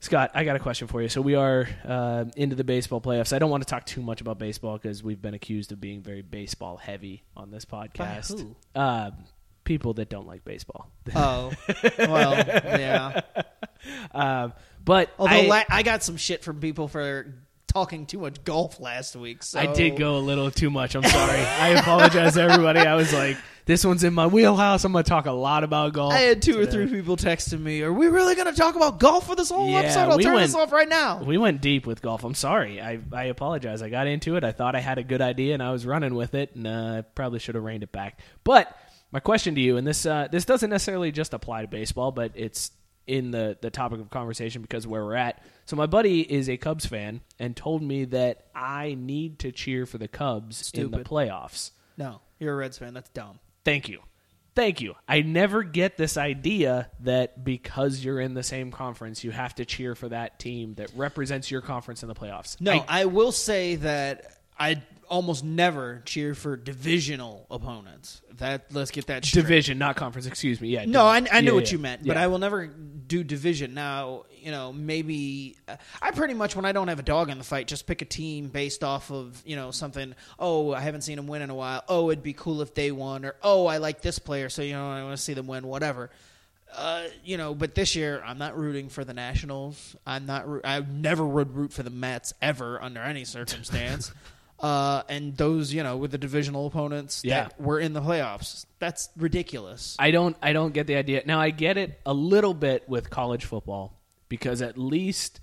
[0.00, 1.08] Scott, I got a question for you.
[1.08, 3.32] So we are uh, into the baseball playoffs.
[3.32, 6.02] I don't want to talk too much about baseball because we've been accused of being
[6.02, 8.38] very baseball heavy on this podcast.
[8.38, 8.54] who?
[8.74, 9.12] Uh,
[9.64, 10.90] people that don't like baseball.
[11.14, 11.52] Oh,
[11.98, 13.20] well, yeah.
[14.12, 14.52] Um,
[14.84, 17.32] but Although I, la- I got some shit from people for
[17.76, 19.42] talking too much golf last week.
[19.42, 20.94] So I did go a little too much.
[20.94, 21.38] I'm sorry.
[21.40, 22.80] I apologize to everybody.
[22.80, 23.36] I was like,
[23.66, 24.82] this one's in my wheelhouse.
[24.84, 26.14] I'm going to talk a lot about golf.
[26.14, 27.82] I had two or three people texting me.
[27.82, 30.08] Are we really going to talk about golf for this whole Yeah, episode?
[30.08, 31.22] I'll we turn went- this off right now.
[31.22, 32.24] We went deep with golf.
[32.24, 32.80] I'm sorry.
[32.80, 33.82] I, I apologize.
[33.82, 34.44] I got into it.
[34.44, 36.70] I thought I had a good idea and I was running with it, and uh,
[36.70, 38.20] I probably should have reined it back.
[38.42, 38.74] But
[39.12, 42.32] my question to you, and this uh, this doesn't necessarily just apply to baseball, but
[42.36, 42.70] it's
[43.06, 45.42] in the the topic of conversation because where we're at.
[45.66, 49.84] So my buddy is a Cubs fan and told me that I need to cheer
[49.84, 51.72] for the Cubs in the playoffs.
[51.96, 52.94] No, you're a Reds fan.
[52.94, 53.40] That's dumb.
[53.64, 54.00] Thank you.
[54.54, 54.94] Thank you.
[55.06, 59.66] I never get this idea that because you're in the same conference, you have to
[59.66, 62.58] cheer for that team that represents your conference in the playoffs.
[62.58, 68.22] No, I- I, will say that I almost never cheer for divisional opponents.
[68.38, 69.42] That let's get that straight.
[69.42, 70.26] division, not conference.
[70.26, 70.68] Excuse me.
[70.68, 70.86] Yeah.
[70.86, 72.16] No, I, I knew yeah, what yeah, you meant, but.
[72.16, 73.74] I will never do division.
[73.74, 77.38] Now, you know, maybe uh, I pretty much when I don't have a dog in
[77.38, 80.14] the fight, just pick a team based off of you know something.
[80.38, 81.82] Oh, I haven't seen them win in a while.
[81.88, 84.74] Oh, it'd be cool if they won, or oh, I like this player, so you
[84.74, 85.66] know I want to see them win.
[85.66, 86.10] Whatever.
[86.72, 89.96] Uh, you know, but this year I'm not rooting for the Nationals.
[90.06, 90.46] I'm not.
[90.62, 94.12] I never would root for the Mets ever under any circumstance.
[94.60, 97.44] uh, and those, you know, with the divisional opponents Yeah.
[97.48, 99.96] that were in the playoffs, that's ridiculous.
[99.98, 100.36] I don't.
[100.40, 101.22] I don't get the idea.
[101.26, 103.95] Now I get it a little bit with college football
[104.28, 105.40] because at least,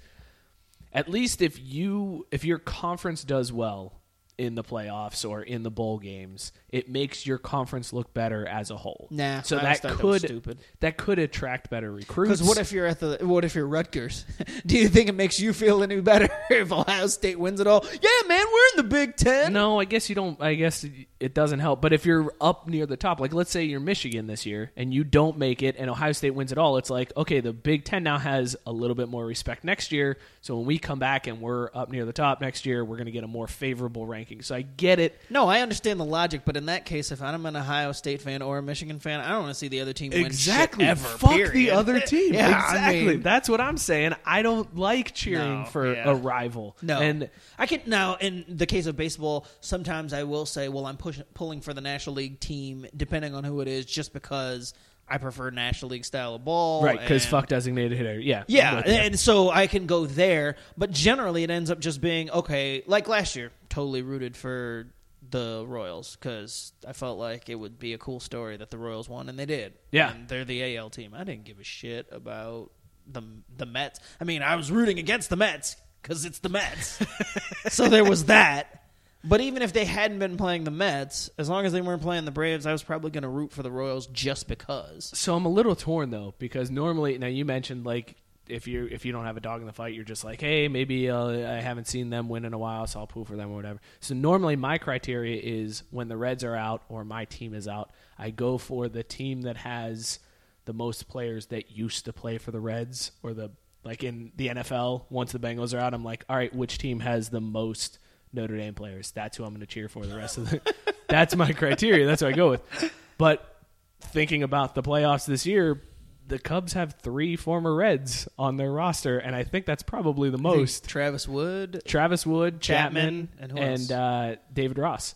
[0.91, 4.01] at least if you if your conference does well,
[4.37, 8.71] in the playoffs or in the bowl games, it makes your conference look better as
[8.71, 9.07] a whole.
[9.11, 10.59] Nah, so that that could stupid.
[10.79, 12.39] that could attract better recruits.
[12.39, 14.25] Because what if you're at the what if you're Rutgers?
[14.65, 17.85] Do you think it makes you feel any better if Ohio State wins it all?
[17.91, 19.53] Yeah, man, we're in the Big Ten.
[19.53, 20.41] No, I guess you don't.
[20.41, 20.85] I guess
[21.19, 21.81] it doesn't help.
[21.81, 24.93] But if you're up near the top, like let's say you're Michigan this year and
[24.93, 27.85] you don't make it, and Ohio State wins it all, it's like okay, the Big
[27.85, 30.17] Ten now has a little bit more respect next year.
[30.43, 33.05] So when we come back and we're up near the top next year, we're going
[33.05, 34.41] to get a more favorable ranking.
[34.41, 35.17] So I get it.
[35.29, 38.41] No, I understand the logic, but in that case, if I'm an Ohio State fan
[38.41, 40.99] or a Michigan fan, I don't want to see the other team win shit ever.
[41.17, 42.33] Fuck the other team.
[42.33, 43.05] yeah, I exactly.
[43.07, 44.15] mean- That's what I'm saying.
[44.25, 46.09] I don't like cheering No, for yeah.
[46.09, 46.75] a rival.
[46.81, 48.15] No, and I can now.
[48.19, 51.79] In the case of baseball, sometimes I will say, "Well, I'm pushing, pulling for the
[51.79, 54.73] National League team, depending on who it is, just because
[55.07, 58.19] I prefer National League style of ball." right because fuck designated hitter.
[58.19, 62.29] Yeah, Yeah, and so I can go there, but generally it ends up just being
[62.31, 62.83] okay.
[62.87, 64.87] Like last year, totally rooted for
[65.29, 69.09] the Royals because I felt like it would be a cool story that the Royals
[69.09, 69.73] won, and they did.
[69.91, 70.11] Yeah.
[70.11, 71.13] and they're the AL team.
[71.15, 72.71] I didn't give a shit about
[73.07, 73.23] the
[73.55, 73.99] the Mets.
[74.19, 76.99] I mean, I was rooting against the Mets because it's the Mets.
[77.69, 78.82] so there was that.
[79.23, 82.25] But even if they hadn't been playing the Mets, as long as they weren't playing
[82.25, 85.11] the Braves, I was probably going to root for the Royals just because.
[85.17, 88.17] So I'm a little torn though because normally now you mentioned like
[88.49, 90.67] if you if you don't have a dog in the fight you're just like hey
[90.67, 93.51] maybe uh, I haven't seen them win in a while so I'll pull for them
[93.51, 93.79] or whatever.
[94.01, 97.91] So normally my criteria is when the Reds are out or my team is out
[98.19, 100.19] I go for the team that has
[100.65, 103.51] the most players that used to play for the Reds or the
[103.85, 106.99] like in the NFL once the Bengals are out I'm like all right which team
[106.99, 107.99] has the most
[108.33, 110.61] Notre Dame players that's who I'm going to cheer for the rest of the
[111.07, 112.91] That's my criteria that's what I go with.
[113.17, 113.57] But
[114.01, 115.81] thinking about the playoffs this year,
[116.27, 120.37] the Cubs have three former Reds on their roster, and I think that's probably the
[120.37, 120.87] most.
[120.87, 125.15] Travis Wood, Travis Wood, Chapman, Chapman, and and, uh, David Ross.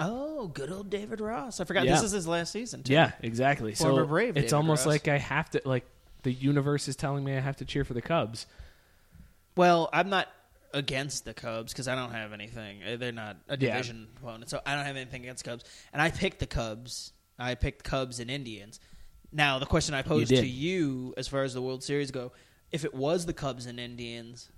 [0.00, 1.60] Oh, good old David Ross.
[1.60, 1.92] I forgot Yeah.
[1.94, 2.82] this is his last season.
[2.82, 2.92] Too.
[2.92, 3.74] Yeah, exactly.
[3.74, 4.92] Former so Brave it's David almost Ross.
[4.94, 5.84] like I have to like
[6.24, 8.46] the universe is telling me I have to cheer for the Cubs.
[9.56, 10.28] Well, I'm not
[10.74, 12.82] against the Cubs because I don't have anything.
[12.82, 13.72] Uh, They're not a Yeah.
[13.72, 15.64] division opponent, so I don't have anything against Cubs.
[15.92, 17.12] And I picked the Cubs.
[17.38, 18.80] I picked Cubs and Indians.
[19.32, 20.40] Now, the question I posed did.
[20.40, 22.32] to you, as far as the World Series go,
[22.70, 24.50] if it was the Cubs and Indians,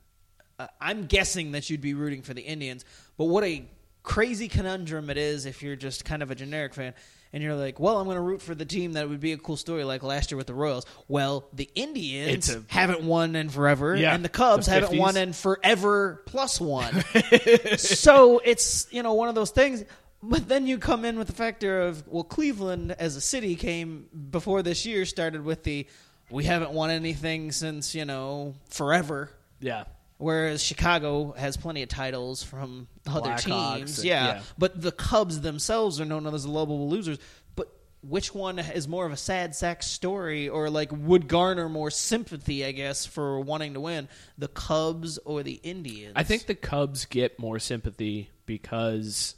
[0.58, 2.84] uh, I'm guessing that you'd be rooting for the Indians.
[3.16, 3.68] But what a
[4.02, 6.94] crazy conundrum it is if you're just kind of a generic fan
[7.32, 9.36] and you're like, well, I'm going to root for the team that would be a
[9.38, 10.86] cool story like last year with the Royals.
[11.08, 15.16] Well, the Indians a- haven't won in forever, Yeah, and the Cubs the haven't won
[15.16, 17.04] in forever plus one.
[17.76, 19.84] so it's you know one of those things.
[20.22, 24.08] But then you come in with the factor of well, Cleveland as a city came
[24.30, 25.86] before this year started with the
[26.30, 29.30] we haven't won anything since you know forever.
[29.60, 29.84] Yeah,
[30.18, 34.26] Whereas Chicago has plenty of titles from other teams, and- yeah.
[34.26, 34.42] yeah.
[34.56, 37.18] But the Cubs themselves are known as the lovable losers.
[37.54, 37.68] But
[38.02, 42.64] which one is more of a sad sack story, or like would garner more sympathy?
[42.64, 46.14] I guess for wanting to win, the Cubs or the Indians?
[46.16, 49.34] I think the Cubs get more sympathy because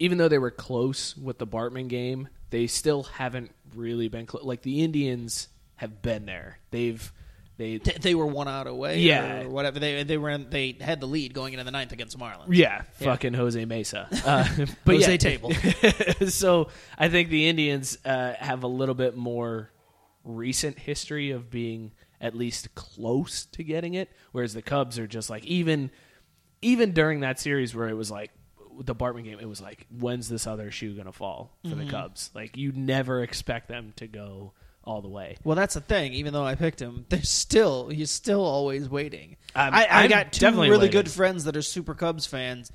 [0.00, 4.42] even though they were close with the Bartman game, they still haven't really been close.
[4.42, 6.58] Like the Indians have been there.
[6.70, 7.12] They've
[7.58, 9.42] they Th- they were one out away, Yeah.
[9.42, 9.78] or whatever.
[9.78, 12.48] They they were in, they had the lead going into the ninth against Marlins.
[12.50, 14.08] Yeah, fucking Jose Mesa.
[14.26, 14.46] Uh,
[14.84, 15.16] but Jose yeah.
[15.16, 15.52] Table.
[16.28, 19.70] so I think the Indians uh, have a little bit more
[20.24, 25.30] recent history of being at least close to getting it, whereas the Cubs are just
[25.30, 25.90] like even
[26.62, 28.30] even during that series where it was like
[28.80, 31.86] the Bartman game, it was like when's this other shoe gonna fall for Mm-hmm.
[31.86, 32.30] the Cubs?
[32.34, 34.52] Like you never expect them to go
[34.86, 35.36] all the way.
[35.44, 36.12] Well, that's the thing.
[36.14, 39.36] Even though I picked him, there's still you're still always waiting.
[39.54, 40.90] I'm- I, I I'm got two really waiting.
[40.90, 42.70] good friends that are super Cubs fans,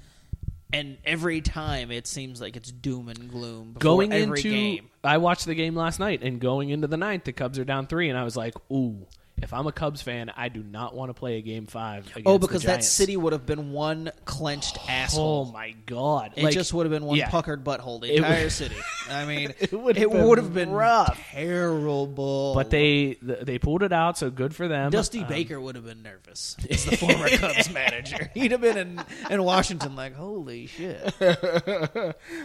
[0.74, 3.74] and every time it seems like it's doom and gloom.
[3.74, 6.98] Before going every into game, I watched the game last night and going into the
[6.98, 9.08] ninth, the Cubs are down three, and I was like, ooh.
[9.42, 12.06] If I'm a Cubs fan, I do not want to play a game five.
[12.12, 15.48] Against oh, because that city would have been one clenched asshole.
[15.50, 16.34] Oh my god!
[16.36, 17.30] It Like, just would have been one yeah.
[17.30, 18.00] puckered butthole.
[18.02, 18.76] The entire would- city.
[19.10, 21.20] I mean, It would it have been would have been rough.
[21.32, 22.54] terrible.
[22.54, 24.92] But they they pulled it out, so good for them.
[24.92, 28.30] Dusty Um, Baker would have been nervous as the former Cubs manager.
[28.34, 31.14] He'd have been in, in Washington like, holy shit.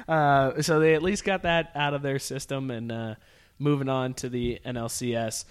[0.09, 3.15] uh, so they at least got that out of their system, and uh,
[3.59, 5.45] moving on to the NLCS.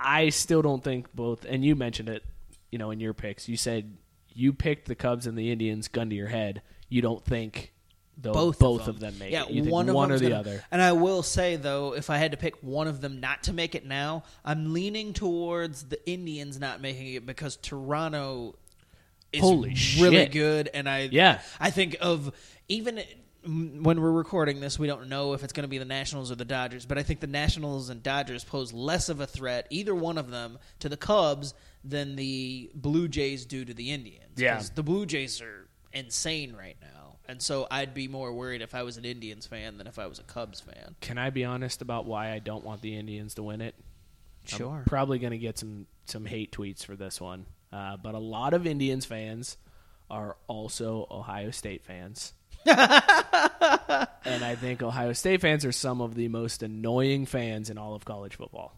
[0.00, 2.24] I still don't think both, and you mentioned it,
[2.70, 3.48] you know, in your picks.
[3.48, 3.96] You said
[4.32, 6.62] you picked the Cubs and the Indians, gun to your head.
[6.88, 7.72] You don't think
[8.16, 9.50] both, both of them, make yeah, it.
[9.50, 10.64] You think one, one, of or the gonna- other.
[10.70, 13.52] And I will say though, if I had to pick one of them not to
[13.52, 18.56] make it now, I'm leaning towards the Indians not making it because Toronto
[19.32, 20.32] is Holy really shit.
[20.32, 21.40] good, and I Yeah.
[21.58, 22.32] I think of
[22.68, 23.00] even
[23.44, 26.34] when we're recording this, we don't know if it's going to be the Nationals or
[26.34, 29.94] the Dodgers, but I think the Nationals and Dodgers pose less of a threat, either
[29.94, 34.34] one of them, to the Cubs than the Blue Jays do to the Indians.
[34.36, 34.62] Yeah.
[34.74, 38.82] the Blue Jays are insane right now, and so I'd be more worried if I
[38.82, 40.96] was an Indians fan than if I was a Cubs fan.
[41.00, 43.74] Can I be honest about why I don't want the Indians to win it?
[44.44, 44.78] Sure.
[44.78, 48.18] I'm probably going to get some some hate tweets for this one, uh, but a
[48.18, 49.56] lot of Indians fans
[50.10, 52.34] are also Ohio State fans.
[52.66, 57.94] and I think Ohio State fans are some of the most annoying fans in all
[57.94, 58.76] of college football.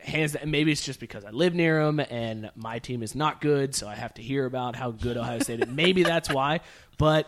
[0.00, 3.40] Hands and maybe it's just because I live near them and my team is not
[3.40, 5.68] good, so I have to hear about how good Ohio State is.
[5.68, 6.60] maybe that's why,
[6.98, 7.26] but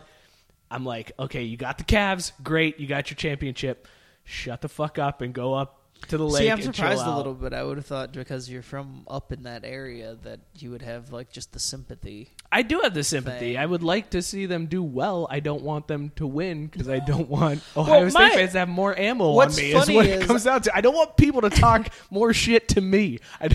[0.70, 3.88] I'm like, okay, you got the Cavs, great, you got your championship.
[4.22, 6.42] Shut the fuck up and go up to the lake.
[6.42, 7.52] See, I'm surprised a little bit.
[7.52, 11.12] I would have thought because you're from up in that area that you would have
[11.12, 12.30] like just the sympathy.
[12.52, 13.38] I do have the sympathy.
[13.38, 13.56] thing.
[13.58, 15.28] I would like to see them do well.
[15.30, 18.52] I don't want them to win because I don't want Ohio Well, State my- fans
[18.52, 19.70] to have more ammo What's on me.
[19.72, 20.76] Is funny what it is- comes down to.
[20.76, 23.18] I don't want people to talk more shit to me.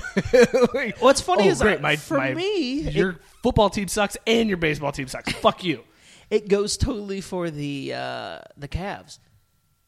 [0.74, 4.18] Like, What's funny oh, is great, I- my, for my- me, your football team sucks
[4.26, 5.32] and your baseball team sucks.
[5.42, 5.84] Fuck you.
[6.30, 9.20] It goes totally for the uh, the Cavs.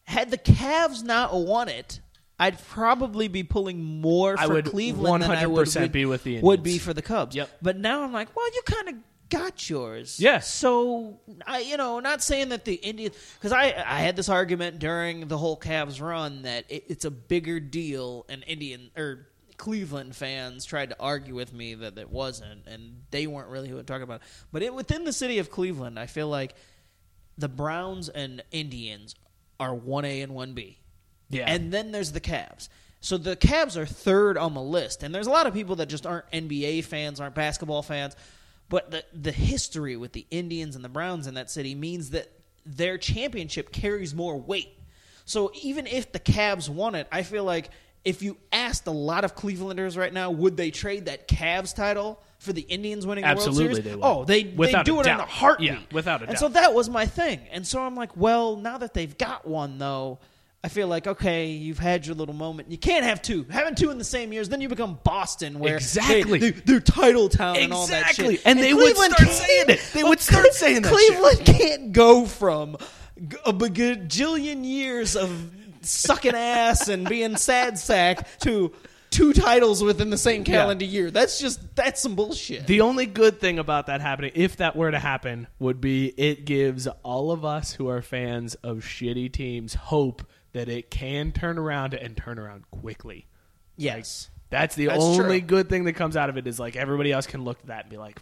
[0.03, 1.99] Had the Cavs not won it,
[2.39, 6.23] I'd probably be pulling more for I would Cleveland than I would 100% be with
[6.23, 6.75] the would Indians.
[6.75, 7.35] be for the Cubs.
[7.35, 7.49] Yep.
[7.61, 8.95] But now I'm like, well, you kind of
[9.29, 10.19] got yours.
[10.19, 10.39] Yeah.
[10.39, 14.79] So I, you know, not saying that the Indians because I I had this argument
[14.79, 19.27] during the whole Cavs run that it, it's a bigger deal, and Indian or
[19.57, 23.79] Cleveland fans tried to argue with me that it wasn't, and they weren't really who
[23.79, 24.21] I'm talking about.
[24.51, 26.53] But it, within the city of Cleveland, I feel like
[27.37, 29.15] the Browns and Indians
[29.59, 30.77] are one A and one B.
[31.29, 31.45] Yeah.
[31.47, 32.69] And then there's the Cavs.
[32.99, 35.87] So the Cavs are third on the list, and there's a lot of people that
[35.87, 38.15] just aren't NBA fans, aren't basketball fans.
[38.69, 42.31] But the the history with the Indians and the Browns in that city means that
[42.65, 44.77] their championship carries more weight.
[45.25, 47.69] So even if the Cavs won it, I feel like
[48.03, 52.21] if you asked a lot of Clevelanders right now, would they trade that Cavs title
[52.39, 53.85] for the Indians winning the Absolutely World Series?
[53.89, 54.05] they would.
[54.05, 55.27] Oh, they Without they do it in a doubt.
[55.29, 55.69] heartbeat.
[55.71, 56.39] Yeah, without a and doubt.
[56.39, 57.41] so that was my thing.
[57.51, 60.19] And so I'm like, well, now that they've got one, though,
[60.63, 62.71] I feel like okay, you've had your little moment.
[62.71, 63.45] You can't have two.
[63.49, 66.51] Having two in the same years, then you become Boston, where Exactly.
[66.51, 68.41] they, are title town and all that shit.
[68.43, 69.81] And they would start saying it.
[69.93, 72.75] They oh, would start saying that Cleveland can't go from
[73.45, 75.51] a bajillion years of
[75.81, 78.73] sucking ass and being sad sack to
[79.09, 81.11] two titles within the same calendar year.
[81.11, 82.67] That's just that's some bullshit.
[82.67, 86.45] The only good thing about that happening, if that were to happen, would be it
[86.45, 90.23] gives all of us who are fans of shitty teams hope
[90.57, 93.27] that it can turn around and turn around quickly.
[93.77, 94.29] yes.
[94.49, 95.47] That's the That's only true.
[95.47, 97.81] good thing that comes out of it is like everybody else can look at that
[97.81, 98.21] and be like,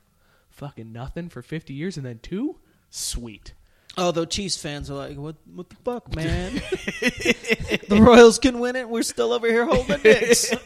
[0.50, 2.58] fucking nothing for 50 years and then two?
[2.90, 3.54] Sweet.
[3.96, 6.56] Although Chiefs fans are like, what what the fuck, man?
[6.56, 8.90] the Royals can win it.
[8.90, 10.52] We're still over here holding dicks.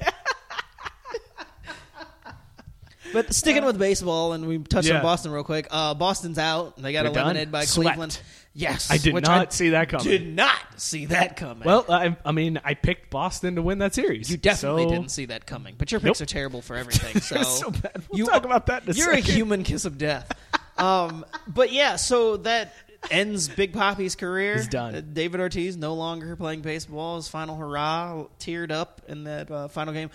[3.14, 4.98] but sticking with baseball, and we touched Yeah.
[4.98, 5.68] on Boston real quick.
[5.72, 6.78] Uh, Boston's out.
[6.78, 7.24] They got They're done?
[7.24, 7.88] eliminated by Swept.
[7.90, 8.22] Cleveland.
[8.54, 10.08] Yes, I did which not see that coming.
[10.08, 11.66] Did not see that coming.
[11.66, 14.30] Well, I, I mean, I picked Boston to win that series.
[14.30, 15.76] you definitely so- didn't see that coming.
[15.78, 16.26] But your picks Nope.
[16.26, 17.22] are terrible for everything.
[17.22, 18.04] So, So bad.
[18.10, 20.32] We'll you talk about that in a You're a human kiss of death.
[20.78, 22.74] um, but yeah, so that
[23.12, 24.56] ends Big Poppy's career.
[24.56, 24.96] He's done.
[24.96, 27.16] Uh, David Ortiz no longer playing baseball.
[27.18, 30.10] His final hurrah, teared up in that uh, final game.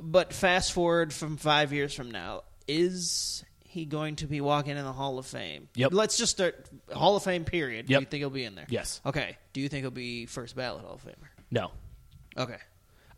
[0.00, 3.44] But fast forward from five years from now, is
[3.74, 5.68] he going to be walking in the Hall of Fame?
[5.74, 5.92] Yep.
[5.92, 7.44] Let's just start Hall of Fame.
[7.44, 7.88] Period.
[7.88, 7.98] Yep.
[7.98, 8.66] Do you think he'll be in there?
[8.68, 9.00] Yes.
[9.04, 9.36] Okay.
[9.52, 11.28] Do you think he'll be first ballot Hall of Famer?
[11.50, 11.70] No.
[12.36, 12.56] Okay.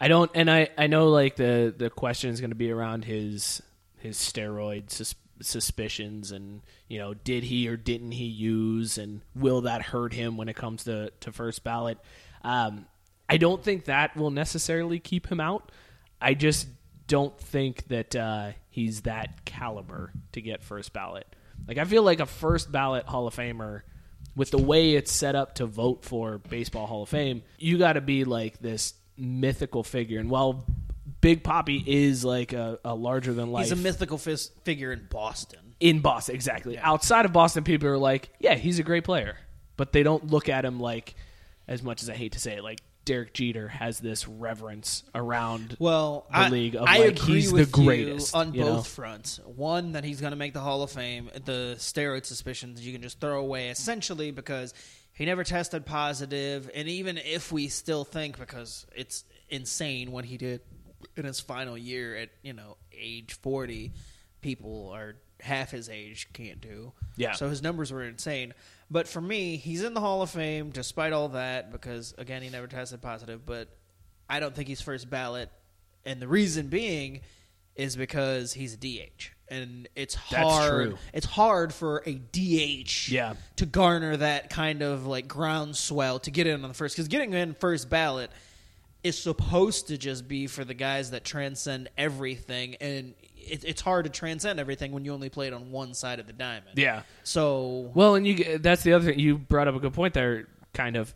[0.01, 3.05] I don't, and I, I know like the the question is going to be around
[3.05, 3.63] his
[3.99, 9.63] his steroid sus- suspicions and you know did he or didn't he use and will
[9.63, 11.99] that hurt him when it comes to to first ballot?
[12.43, 12.87] Um,
[13.29, 15.73] I don't think that will necessarily keep him out.
[16.21, 16.69] I just
[17.07, 21.27] don't think that uh, he's that caliber to get first ballot.
[21.67, 23.81] Like I feel like a first ballot Hall of Famer
[24.37, 27.95] with the way it's set up to vote for Baseball Hall of Fame, you got
[27.95, 30.21] to be like this mythical figure.
[30.21, 30.67] And while
[31.23, 35.07] Big Poppy is like a, a larger than life He's a mythical fis- figure in
[35.09, 35.61] Boston.
[35.81, 36.79] in Boston, exactly.
[36.79, 39.39] Outside of Boston, people are like, yeah, he's a great player,
[39.79, 41.15] but they don't look at him like,
[41.67, 45.77] as much as I hate to say it, like Derek Jeter has this reverence around.
[45.79, 48.67] Well, the I, league of, I like, agree he's the with greatest, you on both
[48.67, 48.83] know?
[48.83, 49.41] fronts.
[49.47, 51.31] One, that he's going to make the Hall of Fame.
[51.47, 54.75] The steroid suspicions you can just throw away essentially because
[55.15, 60.37] he never tested positive, and even if we still think because it's insane what he
[60.37, 60.61] did
[61.17, 63.93] in his final year at you know age forty.
[64.43, 66.93] people are half his age can't do.
[67.17, 67.33] Yeah.
[67.33, 68.55] So his numbers were insane.
[68.91, 72.49] But for me, he's in the Hall of Fame despite all that because again he
[72.51, 73.45] never tested positive.
[73.45, 73.69] But
[74.29, 75.51] I don't think he's first ballot,
[76.05, 77.21] and the reason being
[77.75, 80.47] is because he's a DH, and it's hard.
[80.47, 80.99] That's true.
[81.13, 83.35] It's hard for a DH Yeah.
[83.57, 87.33] to garner that kind of like groundswell to get in on the first because getting
[87.35, 88.31] in first ballot
[89.05, 93.15] is supposed to just be for the guys that transcend everything and
[93.51, 96.27] it, it's hard to transcend everything when you only play it on one side of
[96.27, 97.03] the diamond Yeah.
[97.23, 99.19] so Well, and you that's the other thing.
[99.19, 100.49] You brought up a good point there.
[100.75, 101.15] Kind of,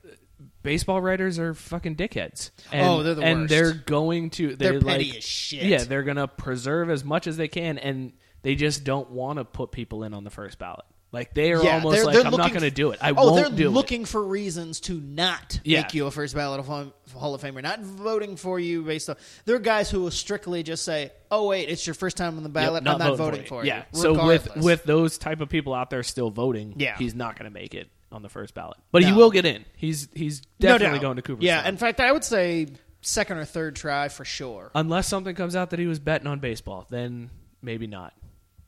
[0.62, 2.50] baseball writers are fucking dickheads.
[2.72, 3.50] Oh, and, Oh, they're the and worst.
[3.50, 5.64] they're going to they're, They're petty like- as shit.
[5.64, 8.12] Yeah, they're gonna preserve as much as they can, and
[8.42, 10.86] they just don't want to put people in on the first ballot.
[11.12, 13.00] Like they are yeah, almost they're, like they're I'm not going to do it.
[13.02, 13.56] I oh, won't do it.
[13.56, 15.80] they're looking for reasons to not Yeah.
[15.82, 19.16] make you a first ballot Hall Hall of Famer, not voting for you based on.
[19.44, 22.44] There are guys who will strictly just say, "Oh wait, it's your first time on
[22.44, 22.86] the Yep, ballot.
[22.86, 23.46] I'm not voting you.
[23.48, 23.82] for Yeah.
[23.92, 26.96] you." So with with those type of people out there still voting, Yeah.
[26.96, 29.64] he's not going to make it on the first ballot, but he will get in.
[29.76, 31.02] He's he's definitely doubt.
[31.02, 31.46] going to Cooperstown.
[31.64, 32.68] Yeah, in fact, I would say
[33.00, 34.70] second or third try for sure.
[34.76, 37.30] unless something comes out that he was betting on baseball, then
[37.62, 38.12] maybe not.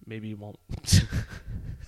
[0.07, 0.59] Maybe he won't.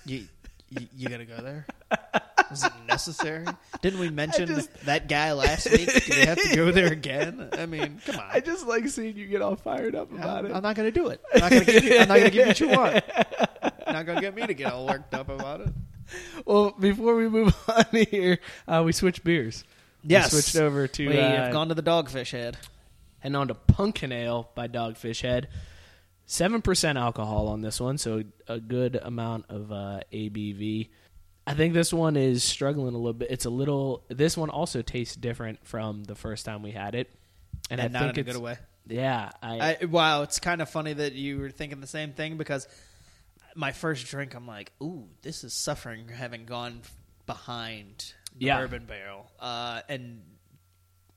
[0.07, 0.25] You,
[0.69, 1.65] you, you gonna go there?
[2.51, 3.45] Is it necessary?
[3.81, 5.87] Didn't we mention that guy last week?
[6.05, 7.49] Do we have to go there again?
[7.53, 8.25] I mean, come on.
[8.31, 11.21] I just like seeing you get all fired up I'm, I'm not gonna do it.
[11.33, 11.97] I'm not gonna give you.
[11.99, 13.03] I'm not gonna give you what you want.
[13.95, 15.69] not gonna get me to get all worked up about it.
[16.45, 19.63] Well, before we move on here, uh, we switched beers.
[20.03, 22.57] Yes, we switched over to We uh, have gone to the Dogfish Head.
[23.23, 25.47] and on to Pumpkin Ale by Dogfish Head.
[26.27, 30.89] Seven percent alcohol on this one, so a good amount of uh, ABV.
[31.47, 33.29] I think this one is struggling a little bit.
[33.29, 34.03] It's a little.
[34.09, 37.13] This one also tastes different from the first time we had it,
[37.69, 38.57] and, And I not think in a it's good way.
[38.87, 42.37] Yeah, I, I, wow, it's kind of funny that you were thinking the same thing
[42.37, 42.67] because
[43.55, 46.81] my first drink, I'm like, ooh, this is suffering having gone
[47.25, 48.59] behind the Yeah.
[48.61, 49.25] bourbon barrel.
[49.39, 50.21] Uh, and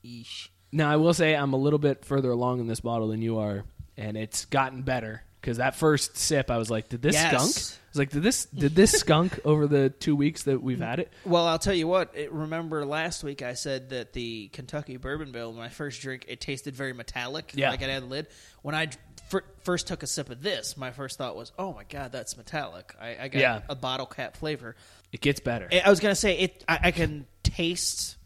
[0.04, 0.48] eesh.
[0.72, 3.38] Now I will say I'm a little bit further along in this bottle than you
[3.38, 3.64] are,
[3.98, 7.28] and it's gotten better because that first sip I was like, did this Yes.
[7.30, 7.78] skunk?
[7.84, 11.00] I was like, did this did this skunk over the two weeks that we've had
[11.00, 11.12] it?
[11.24, 12.12] Well, I'll tell you what.
[12.14, 16.40] It, remember last week I said that the Kentucky Bourbon Barrel, my first drink, it
[16.40, 17.70] tasted very metallic, Yeah.
[17.70, 18.26] like it had a lid.
[18.62, 18.88] When I
[19.28, 22.36] fir- first took a sip of this, my first thought was, "Oh my god, that's
[22.36, 23.60] metallic." I, I got Yeah.
[23.68, 24.76] a bottle cap flavor.
[25.12, 25.68] It gets better.
[25.72, 26.64] I I was gonna say it.
[26.68, 28.16] I, I can taste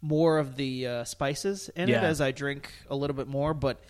[0.00, 1.98] more of the uh, spices in Yeah.
[1.98, 3.80] it as I drink a little bit more, but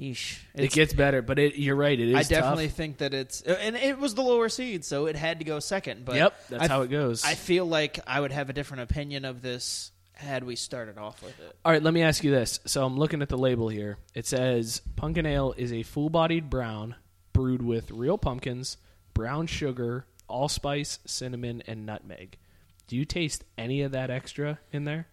[0.00, 1.98] eesh, it gets better, but it, you're right.
[1.98, 2.14] It is.
[2.14, 2.76] I definitely tough.
[2.76, 6.04] think that it's, and it was the lower seed, so it had to go second.
[6.04, 7.24] But Yep, that's I- how it goes.
[7.24, 11.22] I feel like I would have a different opinion of this had we started off
[11.22, 11.56] with it.
[11.64, 12.58] All right, let me ask you this.
[12.64, 13.98] So I'm looking at the label here.
[14.14, 16.94] It says pumpkin ale is a full-bodied brown
[17.34, 18.78] brewed with real pumpkins,
[19.12, 22.38] brown sugar, allspice, cinnamon, and nutmeg.
[22.86, 25.06] Do you taste any of that extra in there?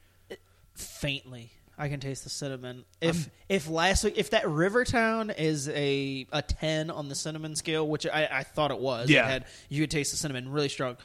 [0.73, 2.85] Faintly, I can taste the cinnamon.
[3.01, 7.87] If if last week, if that Rivertown is a a ten on the cinnamon scale,
[7.87, 9.25] which I, I thought it was, Yeah.
[9.25, 10.97] it had you could taste the cinnamon really strong.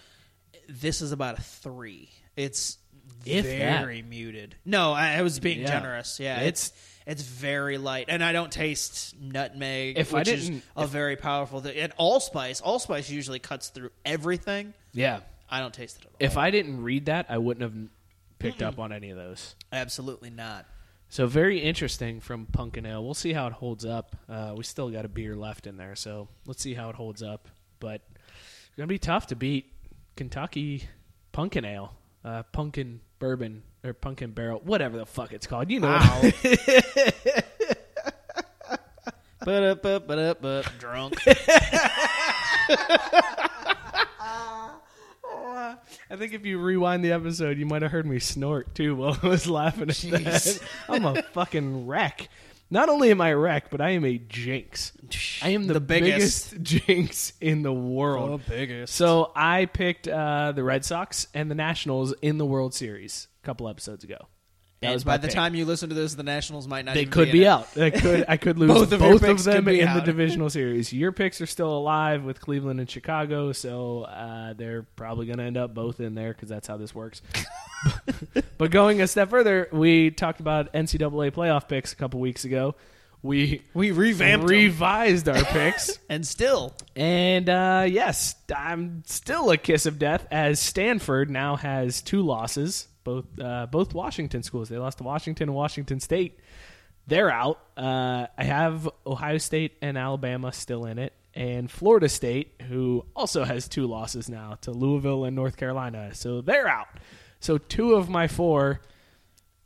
[0.69, 2.11] This is about a three.
[2.37, 2.79] It's
[3.25, 3.81] If that.
[3.81, 4.57] very muted.
[4.65, 5.69] No, I, I was being Yeah.
[5.69, 6.21] generous.
[6.21, 6.73] Yeah, It's- it's
[7.07, 11.79] it's very light, and I don't taste nutmeg, If which is a very powerful thing.
[11.79, 14.75] And allspice, allspice usually cuts through everything.
[14.93, 15.21] Yeah.
[15.49, 16.17] I don't taste it at all.
[16.21, 17.89] If I didn't read that, I wouldn't have
[18.39, 19.55] picked up on any of those.
[19.73, 20.67] Absolutely not.
[21.11, 23.03] So very interesting from Pumpkin Ale.
[23.05, 24.15] We'll see how it holds up.
[24.29, 27.23] Uh, we still got a beer left in there, so let's see how it holds
[27.23, 27.49] up.
[27.81, 29.73] But it's gonna be tough to beat
[30.17, 30.85] Kentucky
[31.33, 35.71] Pumpkin Ale, uh, Pumpkin Bourbon or Pumpkin Barrel, whatever the fuck it's called.
[35.71, 36.23] You know, Wow.
[39.45, 41.15] but up, but up, up, drunk.
[46.11, 49.17] I think if you rewind the episode, you might have heard me snort too while
[49.23, 50.61] I was laughing at that.
[50.89, 52.29] I'm a fucking wreck.
[52.71, 54.93] Not only am I a wreck, but I am a jinx.
[55.43, 56.53] I am the, The biggest.
[56.53, 56.87] biggest.
[56.87, 58.43] jinx in the world.
[58.47, 58.95] biggest.
[58.95, 63.47] So I picked uh, the Red Sox and the Nationals in the World Series a
[63.47, 64.29] couple episodes ago.
[64.81, 65.35] That and by the pick.
[65.35, 66.95] time you listen to this, the Nationals might not.
[66.95, 67.77] Be They could be, be out.
[67.77, 70.93] I could I could lose Both both, of your of, them in the divisional series.
[70.93, 75.45] Your picks are still alive with Cleveland and Chicago, so uh, they're probably going to
[75.45, 77.23] end up both in there because that's how this works.
[78.59, 82.75] but going a step further, we talked about NCAA playoff picks a couple weeks ago.
[83.21, 84.57] We We revamped them.
[84.57, 85.99] revised our picks.
[86.09, 92.01] and still, And uh, yes, I'm still a kiss of death as Stanford now has
[92.01, 92.87] two losses.
[93.09, 94.69] Both uh, both Washington schools.
[94.69, 96.39] They lost to Washington and Washington State.
[97.07, 97.59] They're out.
[97.75, 103.45] Uh, I have Ohio State and Alabama still in it, and Florida State, who also
[103.45, 106.15] has two losses now to Louisville and North Carolina.
[106.15, 106.89] So they're out.
[107.41, 108.83] So two of my four,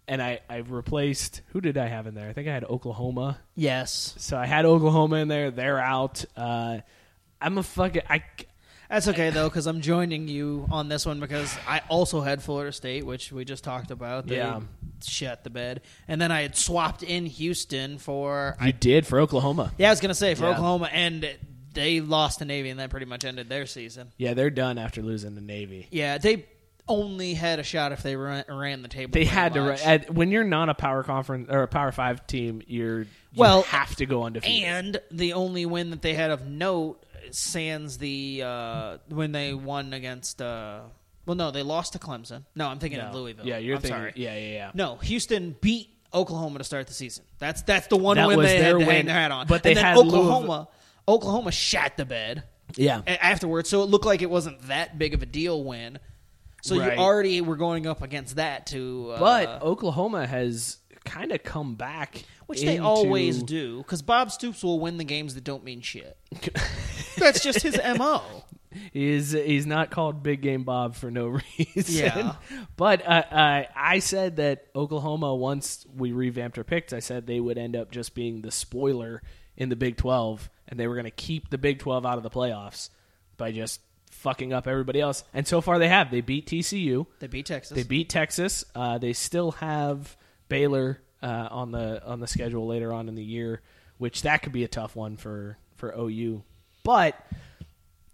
[0.07, 2.29] and I, I replaced, who did I have in there?
[2.29, 3.41] I think I had Oklahoma.
[3.57, 5.51] Yes, So I had Oklahoma in there.
[5.51, 6.25] They're out.
[6.37, 6.79] Uh,
[7.41, 8.03] I'm a fucking.
[8.09, 8.23] I,
[8.93, 12.71] that's okay though because I'm joining you on this one because I also had Florida
[12.73, 14.27] State, which we just talked about.
[14.29, 14.61] They Yeah.
[15.05, 18.57] shut the bed, and then I had swapped in Houston for.
[18.61, 19.73] I did for Oklahoma.
[19.79, 20.51] Yeah, I was gonna say for Yeah.
[20.51, 21.29] Oklahoma, and
[21.75, 24.13] they lost to Navy, and that pretty much ended their season.
[24.19, 25.89] Yeah, they're done after losing to Navy.
[25.91, 26.45] Yeah, they
[26.89, 29.13] only had a shot if they ran, ran the table.
[29.13, 29.61] They had to.
[29.63, 29.83] much.
[29.87, 33.63] At, when you're not a power conference or a power five team, you're you Well,
[33.63, 34.65] have to go undefeated.
[34.65, 39.93] And the only win that they had of note, sans the uh, when they won
[39.93, 40.41] against.
[40.43, 40.81] Uh,
[41.27, 42.43] well, no, they lost to Clemson.
[42.55, 43.21] No, I'm thinking of No.
[43.21, 43.47] Louisville.
[43.47, 43.99] Yeah, you're I'm thinking.
[43.99, 44.13] sorry.
[44.17, 44.71] Yeah, yeah, yeah.
[44.75, 47.25] No, Houston beat Oklahoma to start the season.
[47.39, 49.31] That's that's the one That win was they their had to hang win, their hat
[49.31, 49.47] on.
[49.47, 50.39] but they and then had Oklahoma.
[50.47, 50.71] Louisville-
[51.09, 52.45] Oklahoma shat the bed
[52.77, 53.03] Yeah.
[53.07, 55.99] a- afterwards, so it looked like it wasn't that big of a deal win.
[56.63, 56.93] So Right.
[56.97, 61.75] you already were going up against that to, uh, But Oklahoma has kind of come
[61.75, 65.65] back, which they into- always do, because Bob Stoops will win the games that don't
[65.65, 66.17] mean shit.
[67.19, 68.23] That's just his mo.
[68.93, 71.27] He's he's not called Big Game Bob for no
[71.59, 71.95] reason.
[71.95, 72.37] Yeah.
[72.77, 77.39] but uh, uh, I said that Oklahoma once we revamped our picks, I said they
[77.41, 79.23] would end up just being the spoiler
[79.59, 82.23] in the Big Twelve, and they were going to keep the Big Twelve out of
[82.23, 82.89] the playoffs
[83.37, 83.81] by just
[84.11, 85.23] fucking up everybody else.
[85.35, 86.11] And so far they have.
[86.11, 87.07] They beat TCU.
[87.19, 87.77] They beat Texas.
[87.77, 88.65] They beat Texas.
[88.75, 90.17] Uh, they still have
[90.53, 93.61] Baylor uh, on the on the schedule later on in the year,
[93.99, 96.43] which that could be a tough one for for OU.
[96.85, 97.17] But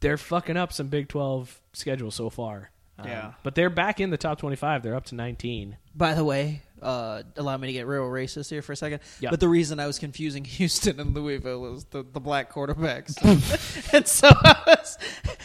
[0.01, 2.71] they're fucking up some Big Twelve schedule so far.
[2.99, 3.33] Um, Yeah.
[3.45, 4.83] but they're back in the top twenty-five.
[4.83, 5.77] They're up to nineteen.
[5.95, 9.01] By the way, uh, allow me to get real racist here for a second.
[9.21, 9.31] Yeah.
[9.31, 13.17] But the reason I was confusing Houston and Louisville was the, the black quarterbacks,
[13.95, 14.99] and so I was,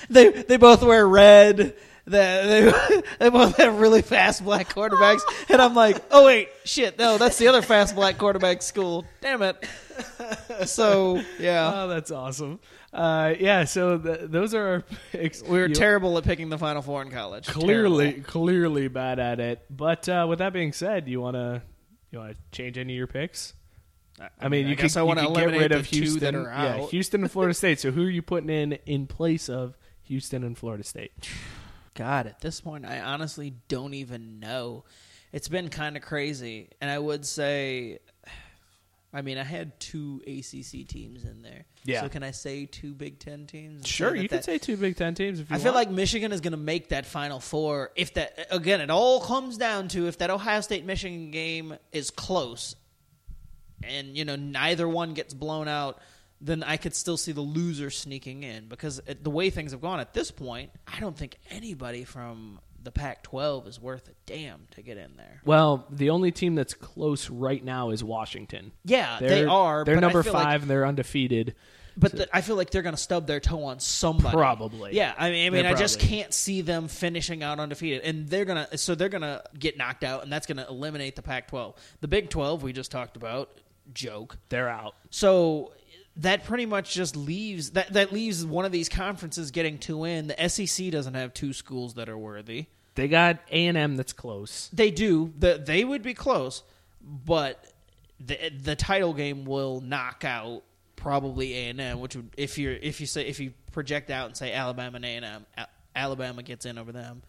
[0.10, 1.76] they they both wear red.
[2.06, 6.98] They, they, they both have really fast black quarterbacks, and I'm like, oh wait, shit,
[7.00, 9.06] no, that's the other fast black quarterback school.
[9.22, 9.66] Damn it.
[10.66, 12.60] So yeah, Oh, that's awesome.
[12.92, 13.64] Uh, yeah.
[13.64, 15.42] So th- those are our picks.
[15.44, 17.48] we were You- terrible at picking the Final Four in college.
[17.48, 18.24] Clearly, Terrible.
[18.30, 19.66] clearly bad at it.
[19.70, 21.62] But uh, with that being said, you want to
[22.12, 23.54] you want to change any of your picks?
[24.40, 26.20] I mean, I you guess could, I wanna get eliminate rid the of two Houston.
[26.20, 26.90] that are Yeah, out.
[26.92, 27.80] Houston and Florida State.
[27.80, 31.12] So who are you putting in in place of Houston and Florida State?
[31.96, 34.86] God, at this point, I honestly don't even know.
[35.32, 38.00] It's been kind of crazy, and I would say,
[39.12, 41.66] I mean, I had two ACC teams in there.
[41.86, 42.02] Yeah.
[42.02, 43.88] So can I say two Big Ten teams?
[43.88, 46.32] Sure, that you that- say two Big Ten teams if you I feel like Michigan
[46.32, 47.92] is going to make that Final Four.
[47.96, 52.10] If that again, it all comes down to if that Ohio State Michigan game is
[52.10, 52.76] close,
[53.84, 56.00] and you know neither one gets blown out,
[56.44, 59.82] then I could still see the loser sneaking in because it, the way things have
[59.82, 64.68] gone at this point, I don't think anybody from the Pac-12 is worth a damn
[64.72, 65.42] to get in there.
[65.46, 68.74] Well, the only team that's close right now is Washington.
[68.84, 69.86] Yeah, They're, they are.
[69.86, 71.56] They're number five like- and they're undefeated.
[71.96, 74.36] But the, I feel like they're going to stub their toe on somebody.
[74.36, 74.96] Probably.
[74.96, 78.46] Yeah, I mean, I, mean, I just can't see them finishing out undefeated, and they're
[78.46, 78.80] gonna.
[78.80, 81.76] So they're gonna get knocked out, and that's gonna eliminate the Pac-12.
[82.02, 83.52] The Big 12 we just talked about,
[83.94, 84.38] joke.
[84.50, 84.96] They're out.
[85.12, 85.72] So
[86.18, 90.28] that pretty much just leaves that that leaves one of these conferences getting two in.
[90.28, 92.68] The SEC doesn't have two schools that are worthy.
[92.96, 94.70] They got A and M that's close.
[94.72, 95.34] They do.
[95.38, 96.64] The, they would be close,
[97.02, 97.64] but
[98.20, 100.64] the the title game will knock out
[100.96, 104.28] probably A and M, which would if you if you say if you project out
[104.28, 105.46] and say Alabama and A and M,
[105.96, 107.24] Alabama gets in over them,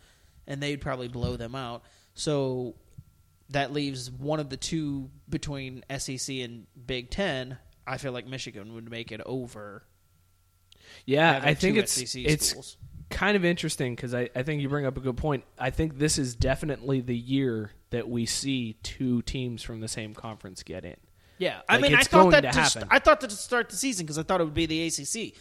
[0.47, 1.83] and they'd probably blow them out.
[2.15, 2.75] So
[3.51, 7.59] that leaves one of the two between SEC and Big Ten.
[7.87, 9.85] I feel like Michigan would make it over.
[11.07, 12.77] Yeah, I think it's SEC it's schools.
[13.11, 15.45] kind of interesting because I, I think you bring up a good point.
[15.59, 20.15] I think this is definitely the year that we see two teams from the same
[20.15, 20.97] conference get in.
[21.39, 23.69] Yeah, I Like, mean, I thought that to to st- I thought that to start
[23.69, 25.35] the season because I thought it would be the ACC.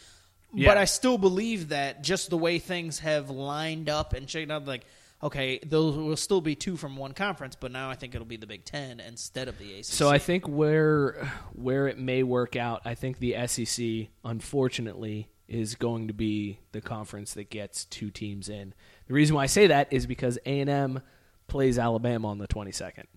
[0.55, 0.69] Yeah.
[0.69, 4.67] But I still believe that just the way things have lined up and shaken up,
[4.67, 4.85] like
[5.24, 8.38] okay, those will still be two from one conference, but now I think it'll be
[8.38, 9.86] the Big Ten instead of the ACC.
[9.86, 15.76] So I think where where it may work out, I think the SEC, unfortunately, is
[15.76, 18.74] going to be the conference that gets two teams in.
[19.07, 21.01] The reason why I say that is because A and M
[21.47, 23.07] plays Alabama on the twenty second.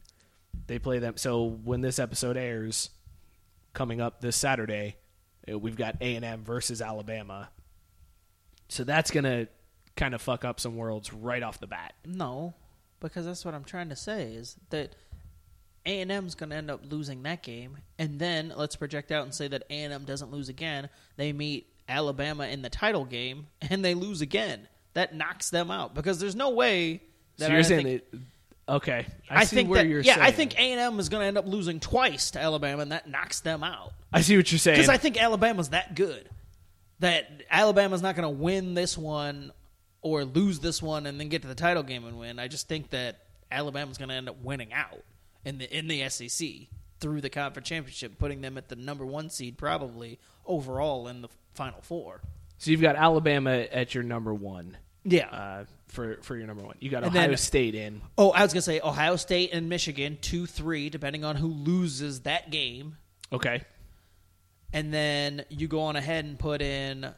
[0.69, 1.17] They play them.
[1.17, 2.91] So when this episode airs,
[3.75, 4.97] coming up this Saturday,
[5.51, 7.51] uh, we've got A and M versus Alabama.
[8.69, 9.49] So that's gonna
[9.97, 11.95] kind of fuck up some worlds right off the bat.
[12.05, 12.55] no,
[13.01, 14.95] because that's what I'm trying to say is that
[15.85, 19.25] A and M's going to end up losing that game, and then let's project out
[19.25, 20.89] and say that A and M doesn't lose again.
[21.17, 24.69] They meet Alabama in the title game and they lose again.
[24.95, 27.03] That knocks them out because there's no way
[27.37, 28.21] that So you're saying think, that?
[28.69, 30.27] Okay, I, I see think where that you're yeah, saying.
[30.27, 32.93] I think A and M is going to end up losing twice to Alabama, and
[32.93, 33.93] that knocks them out.
[34.13, 34.77] I see what you're saying.
[34.77, 36.29] Because I think Alabama's that good
[37.01, 39.53] that Alabama's not going to win this one
[40.03, 42.39] or lose this one and then get to the title game and win.
[42.39, 43.21] I just think that
[43.51, 45.03] Alabama's going to end up winning out
[45.45, 46.49] in the in the SEC
[47.01, 51.29] through the conference championship, putting them at the number one seed probably overall in the
[51.55, 52.21] final four.
[52.59, 54.77] so you've got Alabama at your number one.
[55.05, 55.29] Yeah.
[55.29, 58.01] Uh, for for your number one, you got And Ohio then- State in.
[58.19, 61.47] oh, I was going to say Ohio State and Michigan two three, depending on who
[61.49, 62.97] loses that game.
[63.33, 63.63] Okay,
[64.77, 67.05] And then you go on ahead and put in.
[67.05, 67.15] Uh,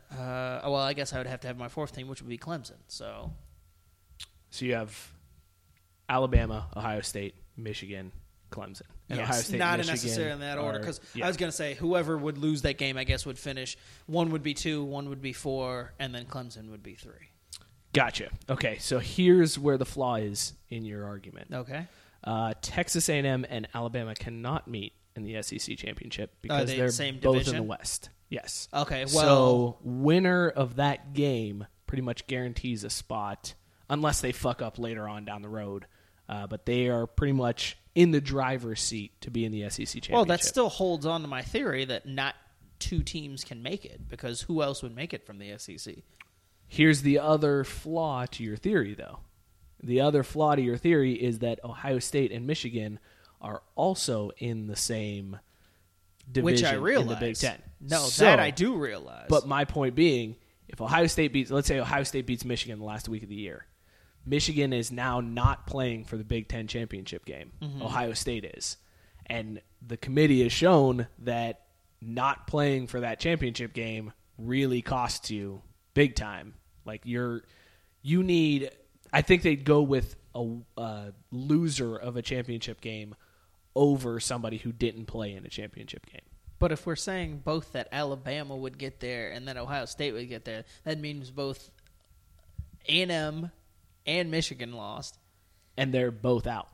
[0.64, 2.76] well, I guess I would have to have my fourth team, which would be Clemson.
[2.86, 3.32] So
[4.50, 5.12] so you have
[6.09, 8.12] Alabama, Ohio State, Michigan,
[8.50, 9.59] Clemson, and yes, Ohio State.
[9.59, 10.78] not Michigan necessarily in that order.
[10.78, 11.24] Because yeah.
[11.24, 13.76] I was going to say whoever would lose that game, I guess, would finish.
[14.06, 17.30] One would be two, one would be four, and then Clemson would be three.
[17.92, 18.30] Gotcha.
[18.48, 21.48] Okay, so here's where the flaw is in your argument.
[21.52, 21.86] Okay.
[22.22, 26.89] Uh, Texas A&M and Alabama cannot meet in the SEC championship because they in they're
[26.89, 27.57] the same both in division?
[27.57, 28.11] the West.
[28.31, 28.69] Yes.
[28.73, 33.55] Okay, so winner of that game pretty much guarantees a spot,
[33.89, 35.87] unless they fuck up later on down the road.
[36.29, 39.87] Uh, but they are pretty much in the driver's seat to be in the SEC
[39.87, 40.12] championship.
[40.12, 42.35] Well, that still holds on to my theory that not
[42.79, 45.95] two teams can make it because who else would make it from the SEC?
[46.66, 49.21] Here's the other flaw to your theory, though.
[49.83, 52.99] The other flaw to your theory is that Ohio State and Michigan
[53.41, 55.39] are also in the same
[56.30, 57.03] division Which I realize.
[57.07, 57.62] in the Big Ten.
[57.80, 59.26] No, So- that I do realize.
[59.28, 60.36] But my point being,
[60.68, 63.34] if Ohio State beats, let's say Ohio State beats Michigan the last week of the
[63.36, 63.66] year,
[64.26, 67.53] Michigan is now not playing for the Big Ten championship game.
[67.62, 67.82] Mm-hmm.
[67.82, 68.76] Ohio State is,
[69.26, 71.62] and the committee has shown that
[72.03, 75.62] not playing for that championship game really costs you
[75.95, 76.55] big time.
[76.84, 77.43] Like you're,
[78.03, 78.70] you need.
[79.12, 83.14] I think they'd go with a, a loser of a championship game
[83.79, 86.20] over somebody who didn't play in a championship game.
[86.59, 90.29] But if we're saying both that Alabama would get there and that Ohio State would
[90.29, 91.70] get there, that means both
[92.89, 93.53] A&M
[94.07, 95.18] and Michigan lost.
[95.76, 96.68] and they're both out.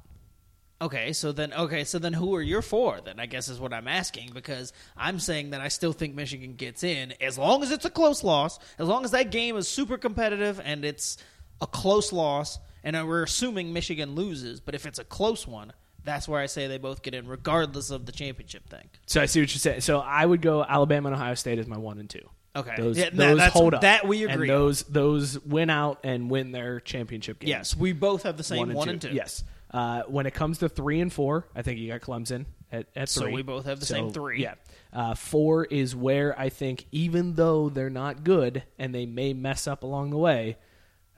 [0.81, 3.01] Okay, so then okay, so then who are your four?
[3.05, 6.55] Then I guess is what I'm asking because I'm saying that I still think Michigan
[6.57, 9.69] gets in as long as it's a close loss, as long as that game is
[9.69, 11.17] super competitive and it's
[11.61, 14.61] a close loss, and we're assuming Michigan loses.
[14.61, 15.73] But if it's a close one,
[16.05, 18.89] that's where I say they both get in, regardless of the championship thing.
[19.07, 19.81] So I see what you're saying.
[19.81, 22.29] So I would go Alabama and Ohio State as my one and two.
[22.57, 22.75] Okay.
[22.77, 23.81] those, Yeah, those that's- hold up.
[23.81, 24.47] that we agree And on.
[24.49, 27.49] those those win out and win their championship game.
[27.49, 29.11] Yes, we both have the same one, and two.
[29.11, 29.43] Yes.
[29.73, 33.09] Uh, when it comes to three and four, I think you got Clemson at, at
[33.09, 34.41] So we both have the So, same three.
[34.43, 34.55] Yeah.
[34.93, 39.67] Uh, four is where I think, even though they're not good and they may mess
[39.67, 40.57] up along the way,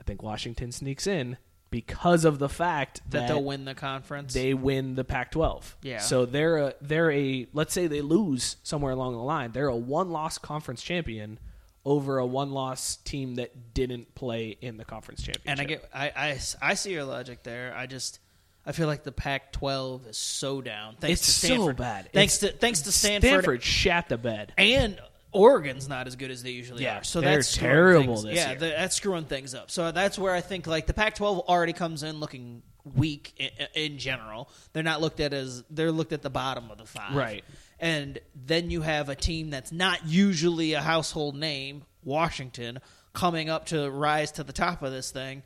[0.01, 1.37] I think Washington sneaks in
[1.69, 4.33] because of the fact that, that they'll win the conference.
[4.33, 5.63] they win the Pac-12.
[5.81, 5.99] Yeah.
[5.99, 9.51] So they're a they're a let's say they lose somewhere along the line.
[9.51, 11.39] They're a one-loss conference champion
[11.85, 15.49] over a one-loss team that didn't play in the conference championship.
[15.49, 17.73] and I get, I, I, I see your logic there.
[17.73, 18.19] I just,
[18.65, 20.95] I feel like the Pac-12 is so down.
[20.99, 21.77] Thanks It's to so Stanford.
[21.77, 22.09] bad.
[22.11, 24.53] Thanks It's- to thanks to Stanford, Stanford shat the bed.
[24.57, 24.99] and
[25.31, 27.03] Oregon's not as good as they usually Yeah, are.
[27.03, 29.69] So they're that's terrible things- yeah, the- that's screwing things up.
[29.69, 32.63] So that's where I think like the Pac-12 already comes in looking
[32.95, 33.49] weak in,
[33.91, 34.49] in general.
[34.73, 37.43] They're not looked at as they're looked at the bottom of the five, Right.
[37.79, 42.79] And then you have a team that's not usually a household name, Washington,
[43.13, 45.43] coming up to rise to the top of this thing.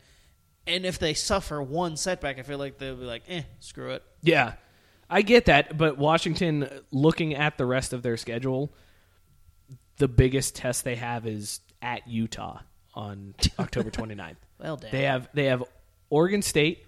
[0.68, 4.04] And if they suffer one setback, I feel like they'll be like, "Eh, screw it."
[4.22, 4.54] Yeah.
[5.10, 8.72] I get that, but Washington looking at the rest of their schedule,
[10.02, 12.60] the biggest test they have is at Utah
[12.96, 14.36] on October 29th.
[14.60, 14.92] Well, damn.
[14.92, 15.64] They have they have
[16.10, 16.88] Oregon State,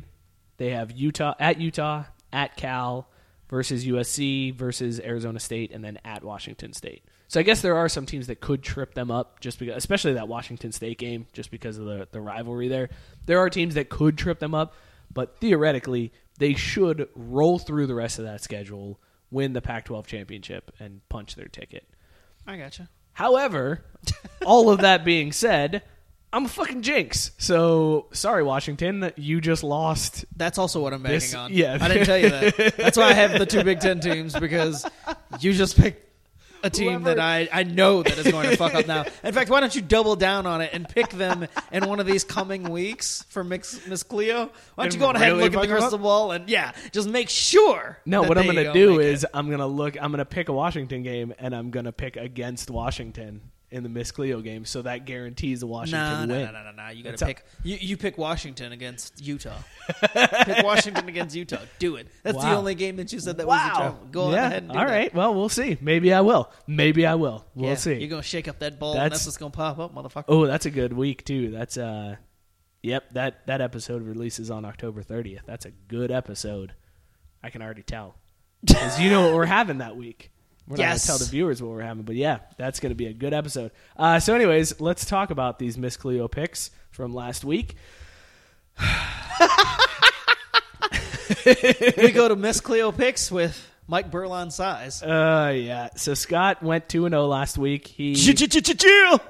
[0.57, 3.07] they have Utah at Utah, at Cal
[3.49, 7.03] versus USC versus Arizona State, and then at Washington State.
[7.27, 10.13] So I guess there are some teams that could trip them up, just because, especially
[10.13, 12.89] that Washington State game, just because of the the rivalry there.
[13.27, 14.73] There are teams that could trip them up,
[15.13, 18.99] but theoretically they should roll through the rest of that schedule,
[19.29, 21.87] win the Pac-12 championship, and punch their ticket.
[22.47, 22.89] I gotcha.
[23.13, 23.83] However,
[24.45, 25.81] all of that being said,
[26.31, 27.31] I'm a fucking jinx.
[27.37, 30.25] So sorry, Washington, you just lost.
[30.35, 31.53] That's also what I'm banking This- on.
[31.53, 31.77] yeah.
[31.79, 32.73] I didn't tell you that.
[32.77, 34.85] That's why I have the two Big Ten teams because
[35.39, 36.12] you just picked
[36.63, 39.05] a team Whoever- that I, I know that is going to fuck up now.
[39.23, 42.05] In fact, why don't you double down on it and pick them in one of
[42.05, 44.49] these coming weeks for Mix, Miss Cleo?
[44.75, 47.07] Why don't you go on ahead and look at the crystal ball and yeah, just
[47.09, 47.99] make sure.
[48.05, 49.29] No, that what I'm gonna don't do make is it.
[49.33, 50.01] I'm gonna look.
[50.01, 53.41] I'm gonna pick a Washington game, and I'm gonna pick against Washington
[53.73, 56.45] in the Miss Cleo game, so that guarantees the Washington No, no, win.
[56.45, 56.89] no, no, no, no.
[56.91, 57.43] You got to pick.
[57.63, 59.57] You, you pick Washington against Utah.
[60.13, 61.57] pick Washington against Utah.
[61.79, 62.07] Do it.
[62.23, 63.75] That's the only game that you said that was a Wow.
[63.75, 64.07] travel.
[64.11, 64.45] Go yeah.
[64.45, 64.91] ahead and do All that.
[64.91, 65.13] right.
[65.13, 65.77] Well, we'll see.
[65.81, 66.51] Maybe I will.
[66.67, 67.45] Maybe I will.
[67.55, 67.95] We'll Yeah, see.
[67.95, 70.25] You're gonna shake up that ball, and That's- that's what's gonna pop up, motherfucker.
[70.27, 71.51] Oh, that's a good week too.
[71.51, 72.15] That's uh
[72.83, 75.41] Yep, that that episode releases on October 30th.
[75.45, 76.73] That's a good episode.
[77.41, 78.15] I can already tell.
[78.67, 80.31] Cuz you know what we're having that week.
[80.67, 80.79] We're Yes.
[80.79, 83.07] not going to tell the viewers what we're having, but yeah, that's going to be
[83.07, 83.71] a good episode.
[83.97, 87.75] Uh, so anyways, let's talk about these Miss Cleo picks from last week.
[91.97, 95.01] we go to Miss Cleo picks with Mike Burlon size.
[95.03, 95.89] Uh yeah.
[95.95, 97.87] So Scott went 2 and 0 last week.
[97.87, 98.15] He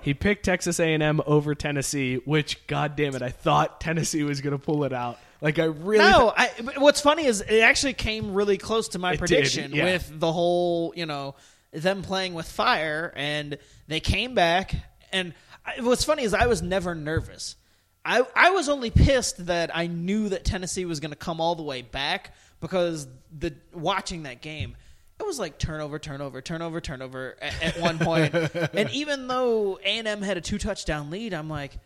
[0.02, 4.58] he picked Texas A&M over Tennessee, which god damn it, I thought Tennessee was going
[4.58, 5.18] to pull it out.
[5.44, 9.10] Like I really No, I, what's funny is it actually came really close to my
[9.10, 9.84] It did, prediction yeah.
[9.84, 11.36] with the whole, you know,
[11.74, 13.58] them playing with fire, and
[13.90, 14.74] they came back.
[15.12, 15.34] And
[15.66, 17.58] I, what's funny is I was never nervous.
[18.06, 21.56] I I was only pissed that I knew that Tennessee was going to come all
[21.56, 23.06] the way back because
[23.38, 24.78] the watching that game.
[25.20, 28.34] It was like turnover, turnover, turnover, turnover at, at one point.
[28.74, 31.78] and even though A and M had a two touchdown lead, I'm like,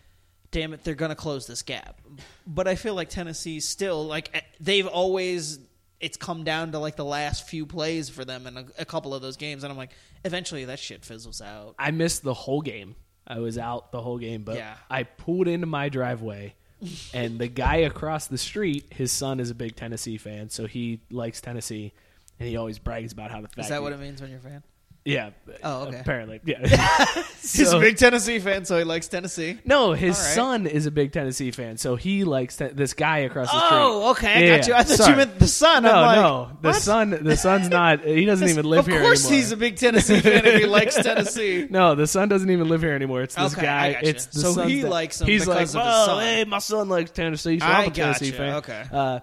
[0.58, 2.01] damn it, they're going to close this gap.
[2.47, 5.60] But I feel like Tennessee still like eh, they've always
[5.99, 9.14] it's come down to like the last few plays for them in a, a couple
[9.14, 9.91] of those games, and I'm like,
[10.26, 11.76] eventually that shit fizzles out.
[11.78, 12.95] I missed the whole game.
[13.28, 14.76] I was out the whole game, but Yeah.
[14.89, 16.55] I pulled into my driveway,
[17.14, 21.01] and the guy across the street, his son is a big Tennessee fan, so he
[21.12, 21.93] likes Tennessee,
[22.39, 24.39] and he always brags about how the fact Is that what it means when you're
[24.39, 24.64] a fan?
[25.08, 25.30] Yeah.
[25.64, 25.99] Oh, okay.
[25.99, 26.58] Apparently, yeah.
[27.41, 29.58] He's So- a big Tennessee fan, so he likes Tennessee.
[29.64, 30.34] No, his All right.
[30.36, 33.70] son is a big Tennessee fan, so he likes te- this guy across the street.
[33.80, 34.74] Oh, okay, I Yeah, got you.
[34.74, 35.12] I thought sorry.
[35.12, 35.84] you meant the son.
[35.84, 36.76] No, I'm like, no, the what?
[36.76, 37.10] son.
[37.24, 38.03] The son's not.
[38.05, 39.12] He doesn't even live here anymore.
[39.14, 39.38] of here course, anymore.
[39.41, 41.68] he's a big Tennessee fan if he likes Tennessee.
[41.70, 43.22] No, the son doesn't even live here anymore.
[43.22, 43.86] It's this Okay, guy.
[43.88, 44.10] I gotcha.
[44.10, 44.89] It's the So son's he dad.
[44.91, 47.66] likes him He's because like, of his "Oh, son." hey, my son likes Tennessee, so
[47.66, 48.55] I I'm a Tennessee gotcha, fan.
[48.55, 48.84] okay.
[48.91, 49.20] Uh,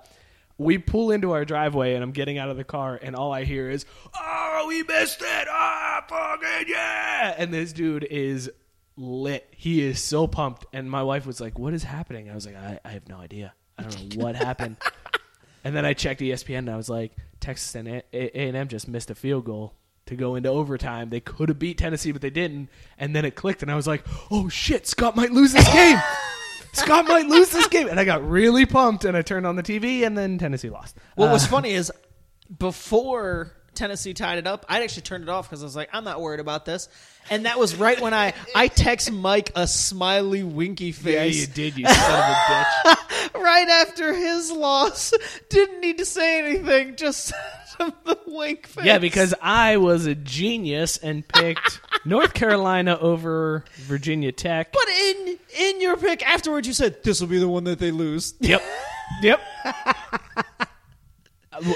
[0.58, 3.44] we pull into our driveway, and I'm getting out of the car, and all I
[3.44, 3.84] hear is,
[4.14, 5.48] "Oh, we missed it!
[5.50, 8.50] Ah, fucking yeah!" And this dude is
[8.96, 9.48] lit.
[9.50, 10.66] He is so pumped.
[10.72, 13.16] And my wife was like, "What is happening?" I was like, "I, I have no
[13.18, 13.52] idea.
[13.78, 14.76] I don't know what happened."
[15.66, 18.86] And then I checked ESPN, and I was like, "Texas and A and M just
[18.86, 19.74] missed a field goal."
[20.08, 22.68] To go into overtime, they could have beat Tennessee, but they didn't.
[22.98, 25.98] And then it clicked, and I was like, "Oh shit, Scott might lose this game!
[26.74, 29.62] Scott might lose this game!" And I got really pumped, and I turned on the
[29.62, 30.96] TV, and then Tennessee lost.
[31.14, 31.90] What Uh, was funny is
[32.58, 36.04] before Tennessee tied it up, I'd actually turned it off because I was like, I'm
[36.04, 36.88] not worried about this.
[37.30, 41.36] And that was right when I I text Mike a smiley winky face.
[41.36, 43.34] Yeah, you did, you son of a bitch.
[43.42, 45.14] right after his loss.
[45.48, 47.32] Didn't need to say anything, just
[47.78, 48.84] the wink face.
[48.84, 54.72] Yeah, because I was a genius and picked North Carolina over Virginia Tech.
[54.72, 57.90] But in in your pick afterwards, you said this will be the one that they
[57.90, 58.34] lose.
[58.40, 58.62] Yep.
[59.22, 59.40] Yep.
[61.52, 61.72] Uh,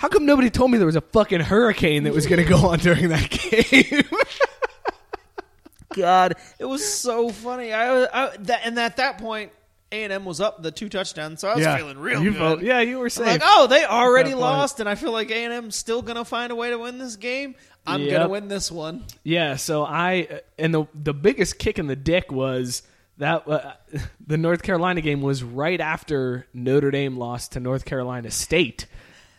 [0.00, 2.56] How come nobody told me there was a fucking hurricane that was going to go
[2.68, 4.02] on during that game?
[5.94, 7.72] God, it was so funny.
[7.72, 9.50] I, I that and at that point,
[9.92, 12.38] A and M was up the two touchdowns, so I was feeling real you good.
[12.38, 13.26] felt- yeah, you were I'm safe.
[13.26, 14.40] like, oh, they already that point.
[14.40, 16.98] lost, and I feel like A and M's still gonna find a way to win
[16.98, 17.56] this game.
[17.86, 18.10] I'm Yep.
[18.12, 19.04] gonna win this one.
[19.24, 22.82] Yeah, so I and the the biggest kick in the dick was
[23.18, 23.72] that uh,
[24.26, 28.86] the North Carolina game was right after Notre Dame lost to North Carolina State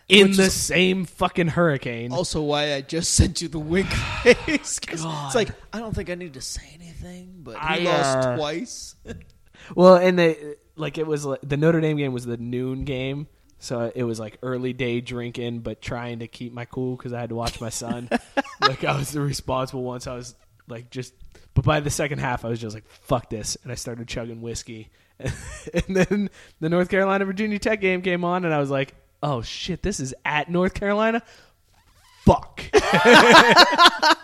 [0.09, 2.11] in the same fucking hurricane.
[2.11, 4.79] Also, why I just sent you the wink face.
[4.87, 8.37] It's like I don't think I need to say anything, but he I, lost uh,
[8.37, 8.95] twice.
[9.75, 13.27] Well, and they like it was like, the Notre Dame game was the noon game,
[13.59, 17.19] so it was like early day drinking, but trying to keep my cool because I
[17.19, 18.09] had to watch my son.
[18.61, 20.35] like I was the responsible one, so I was
[20.67, 21.13] like just.
[21.53, 24.41] But by the second half, I was just like, "Fuck this," and I started chugging
[24.41, 24.89] whiskey.
[25.19, 26.29] and then
[26.59, 29.99] the North Carolina Virginia Tech game came on, and I was like, "Oh shit, this
[29.99, 31.21] is at North Carolina."
[32.25, 32.63] Fuck.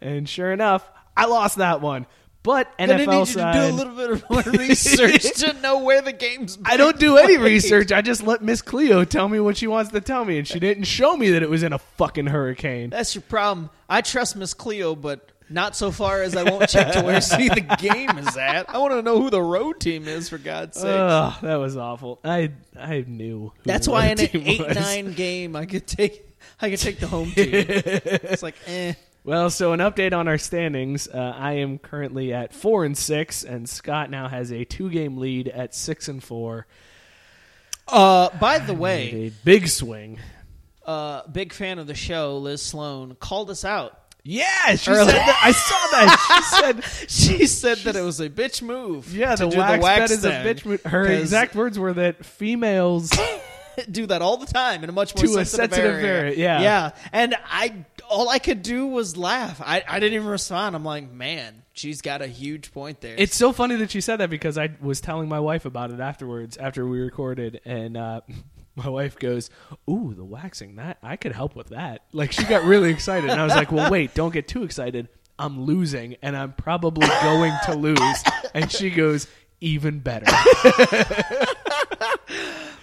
[0.00, 2.06] and sure enough, I lost that one.
[2.46, 5.52] But I NFL need you side, to do a little bit of more research to
[5.54, 6.56] know where the game's.
[6.64, 7.90] I don't do any research.
[7.90, 10.60] I just let Miss Cleo tell me what she wants to tell me, and she
[10.60, 12.90] didn't show me that it was in a fucking hurricane.
[12.90, 13.70] That's your problem.
[13.88, 17.48] I trust Miss Cleo, but not so far as I won't check to where see
[17.48, 18.68] the game is at.
[18.68, 20.86] I want to know who the road team is for God's sake.
[20.90, 22.18] Ugh, that was awful.
[22.24, 23.52] I I knew.
[23.64, 24.74] That's why in an eight was.
[24.76, 26.24] nine game I could take
[26.60, 27.52] I could take the home team.
[27.52, 28.94] it's like eh.
[29.24, 31.08] Well, so an update on our standings.
[31.08, 35.16] Uh, I am currently at four and six, and Scott now has a two game
[35.18, 36.66] lead at six and four.
[37.88, 40.18] Uh, by the way, A big swing.
[40.84, 43.98] uh, big fan of the show, Liz Sloan called us out.
[44.26, 45.40] Yeah, she Early- said that.
[45.42, 46.76] I saw that.
[47.08, 49.14] She said, She said that it was a bitch move.
[49.14, 50.82] "Yeah, to the do wax, the wax is a bitch." move.
[50.82, 53.10] Her 'Cause- exact words were that females
[53.90, 56.06] do that all the time in a much more To a sensitive, sensitive area.
[56.12, 56.60] area, yeah.
[56.60, 56.90] yeah.
[57.12, 59.60] And I, all I could do was laugh.
[59.64, 60.74] I, I didn't even respond.
[60.74, 63.14] I'm like, man, she's got a huge point there.
[63.18, 66.00] It's so funny that she said that because I was telling my wife about it
[66.00, 68.20] afterwards after we recorded, and uh,
[68.76, 69.50] my wife goes,
[69.90, 73.40] "Ooh, the waxing that I could help with that." Like she got really excited, and
[73.40, 75.08] I was like, "Well, wait, don't get too excited.
[75.38, 78.24] I'm losing, and I'm probably going to lose."
[78.54, 79.26] And she goes,
[79.60, 80.26] "Even better."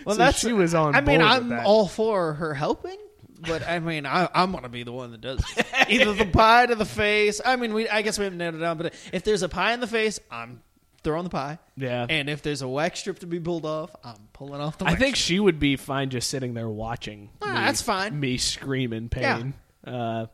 [0.05, 2.97] well, so that's she was on I mean, I'm all for her helping.
[3.39, 5.65] But I mean, I, I'm gonna be the one that does it.
[5.89, 7.41] either the pie to the face.
[7.43, 8.77] I mean, we I guess we haven't nailed it down.
[8.77, 10.61] But if there's a pie in the face, I'm
[11.03, 11.59] throwing the pie.
[11.77, 12.05] Yeah.
[12.09, 14.85] And if there's a wax strip to be pulled off, I'm pulling off the.
[14.85, 15.25] I wax think strip.
[15.27, 17.29] she would be fine just sitting there watching.
[17.41, 18.19] Ah, me- that's fine.
[18.19, 19.53] Me scream in pain.
[19.85, 20.27] Uh,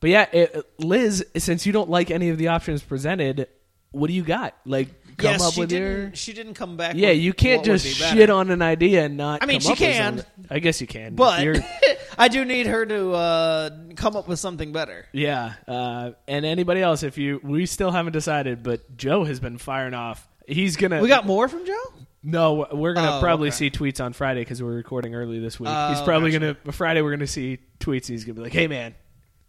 [0.00, 3.48] but yeah, it, Liz, since you don't like any of the options presented,
[3.92, 4.54] what do you got?
[4.66, 6.00] Like, come yes, up she with didn't.
[6.02, 6.14] your.
[6.14, 6.94] She didn't come back.
[6.96, 8.16] Yeah, with you can't what would just be better.
[8.16, 9.42] shit on an idea and not.
[9.42, 10.16] I mean, come she up with can.
[10.18, 10.46] something.
[10.50, 11.60] I guess you can, But You're-
[12.18, 15.06] I do need her to uh, come up with something better.
[15.12, 19.58] yeah, uh, and anybody else, if you, we still haven't decided, but Joe has been
[19.58, 20.26] firing off.
[20.46, 21.00] He's gonna.
[21.00, 21.74] We got more from Joe.
[22.26, 23.56] No, we're gonna Oh, probably okay.
[23.56, 25.68] see tweets on Friday because we're recording early this week.
[25.72, 26.54] Oh, he's probably gotcha.
[26.62, 27.02] gonna Friday.
[27.02, 28.08] We're gonna see tweets.
[28.08, 28.94] and He's gonna be like, "Hey, man,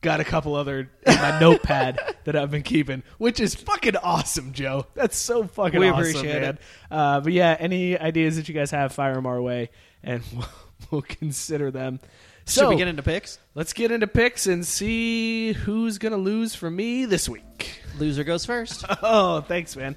[0.05, 4.53] got a couple other in my notepad that I've been keeping," which is fucking awesome,
[4.53, 4.85] Joe.
[4.93, 6.59] That's so fucking We awesome, appreciate man.
[6.89, 9.69] Uh, but yeah, any ideas that you guys have, fire them our way,
[10.03, 10.47] and we'll,
[10.91, 11.99] we'll consider them.
[12.47, 13.39] Should So we get into picks?
[13.55, 17.81] let's get into picks and see who's gonna lose for me this week.
[17.97, 18.85] Loser goes first.
[19.01, 19.95] Oh, thanks, man.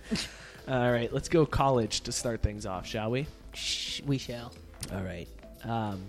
[0.67, 3.27] All right, let's go college to start things off, shall we?
[3.53, 4.53] Shh, we shall.
[4.93, 5.29] All right.
[5.65, 6.03] Um,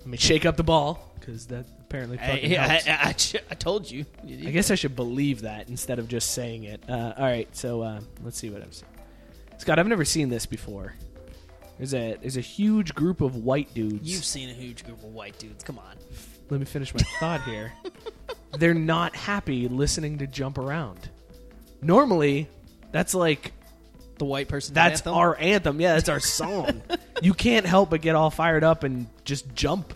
[0.00, 2.88] let me shake up the ball because that apparently fucking I, I, helps.
[2.88, 4.06] I, I ch- I told you.
[4.24, 6.82] I guess I should believe that instead of just saying it.
[6.88, 8.90] Uh, all right, so uh, let's see what I'm seeing.
[9.58, 10.94] Scott, I've never seen this before.
[11.76, 14.10] There's a there's a huge group of white dudes.
[14.10, 15.64] You've seen a huge group of white dudes.
[15.64, 15.96] Come on.
[16.50, 17.72] Let me finish my thought here.
[18.58, 21.08] They're not happy listening to jump around.
[21.80, 22.48] Normally,
[22.92, 23.52] that's like
[24.20, 24.74] The white person.
[24.74, 25.14] that's anthem?
[25.14, 25.80] our anthem.
[25.80, 26.82] Yeah, that's our song.
[27.22, 29.94] you can't help but get all fired up and just jump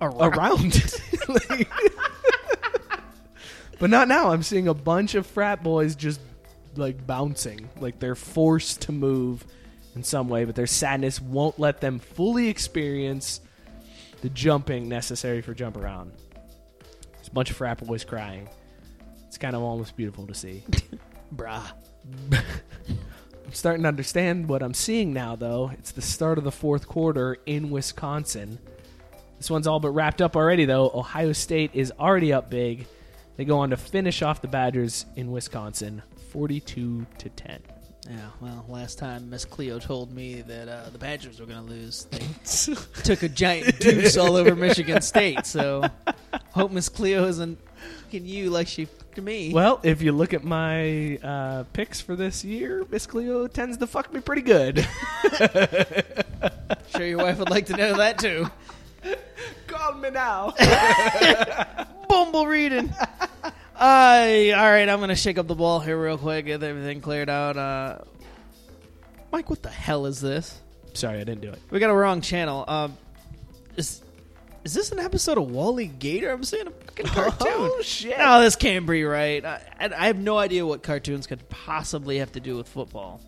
[0.00, 0.82] around.
[1.28, 1.70] Like-
[3.78, 4.32] but not now.
[4.32, 6.18] I'm seeing a bunch of frat boys just
[6.76, 9.44] like bouncing, like they're forced to move
[9.94, 13.42] in some way, but their sadness won't let them fully experience
[14.22, 16.12] the jumping necessary for jump around.
[17.16, 18.48] There's a bunch of frat boys crying.
[19.26, 20.64] It's kind of almost beautiful to see.
[21.36, 21.64] Brah.
[23.48, 25.70] I'm starting to understand what I'm seeing now, though.
[25.72, 28.58] It's the start of the fourth quarter in Wisconsin.
[29.38, 30.90] This one's all but wrapped up already, though.
[30.92, 32.86] Ohio State is already up big.
[33.38, 37.58] They go on to finish off the Badgers in Wisconsin, 42 to 10.
[38.10, 41.72] Yeah, well, last time Miss Cleo told me that uh, the Badgers were going to
[41.72, 42.26] lose, they
[43.02, 45.46] took a giant deuce all over Michigan State.
[45.46, 45.88] So,
[46.50, 47.58] hope Miss Cleo isn't
[48.02, 48.86] fucking you like she
[49.22, 49.52] me.
[49.52, 53.86] Well, if you look at my uh, picks for this year, Miss Cleo tends to
[53.86, 54.78] fuck me pretty good.
[56.90, 58.48] sure your wife would like to know that too.
[59.66, 60.54] Call me now.
[62.08, 62.92] Bumble reading.
[63.76, 64.88] I all right.
[64.88, 66.46] I'm gonna shake up the ball here real quick.
[66.46, 67.56] Get everything cleared out.
[67.56, 67.98] Uh,
[69.30, 70.60] Mike, what the hell is this?
[70.94, 71.60] Sorry, I didn't do it.
[71.70, 72.64] We got a wrong channel.
[72.66, 72.96] Um,
[73.76, 74.02] is
[74.68, 76.30] is this an episode of Wally Gator?
[76.30, 77.36] I'm seeing a fucking cartoon.
[77.50, 78.18] Oh, shit.
[78.18, 79.42] No, this can't be right.
[79.42, 83.22] I, I I have no idea what cartoons could possibly have to do with football.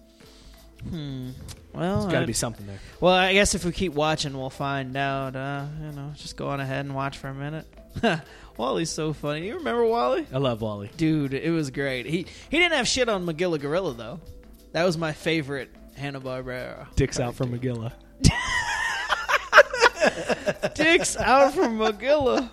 [0.87, 1.31] Hmm.
[1.73, 2.79] Well, There's got to be something there.
[3.01, 5.35] well, I guess if we keep watching, we'll find out.
[5.35, 7.65] Uh, you know, just go on ahead and watch for a minute.
[8.59, 9.47] Wally's so funny.
[9.47, 10.27] You remember Wally?
[10.31, 10.91] I love Wally.
[10.99, 12.05] Dude, it was great.
[12.05, 14.21] He he didn't have shit on Magilla Gorilla though.
[14.73, 16.95] That was my favorite Hanna Barbera.
[16.97, 17.93] Dicks out from Magilla.
[20.75, 22.51] Dicks out from Magilla.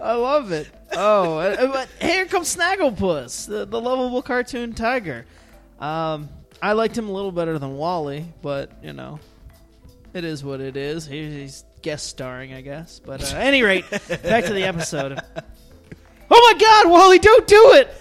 [0.00, 0.68] I love it.
[0.92, 1.36] Oh,
[1.72, 5.26] but here comes Snagglepuss, the, the lovable cartoon tiger.
[5.80, 6.28] Um,
[6.60, 9.20] I liked him a little better than Wally, but you know,
[10.14, 11.06] it is what it is.
[11.06, 13.00] He, he's guest starring, I guess.
[13.04, 15.20] But uh, at any rate, back to the episode.
[16.30, 17.94] Oh my God, Wally, don't do it!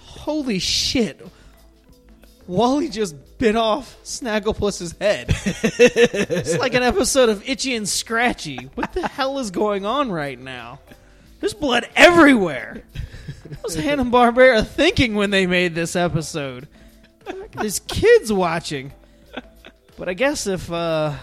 [0.00, 1.24] Holy shit!
[2.46, 5.26] Wally just bit off Snagglepuss's head.
[5.44, 8.70] it's like an episode of Itchy and Scratchy.
[8.74, 10.80] What the hell is going on right now?
[11.40, 12.82] There's blood everywhere.
[13.48, 16.68] What was Hanna Barbera thinking when they made this episode?
[17.52, 18.92] There's kids watching.
[19.96, 21.14] But I guess if uh,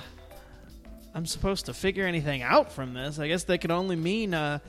[1.13, 4.59] I'm supposed to figure anything out from this, I guess they could only mean uh,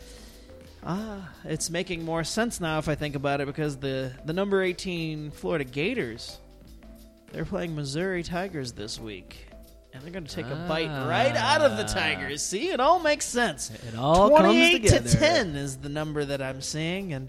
[0.85, 4.62] Ah, it's making more sense now if I think about it because the the number
[4.62, 6.39] 18 Florida Gators
[7.33, 9.47] they're playing Missouri Tigers this week.
[9.93, 12.43] And they're going to take a bite right out of the Tigers.
[12.43, 13.70] See, it all makes sense.
[13.70, 17.28] It all comes 28 to 10 is the number that I'm seeing and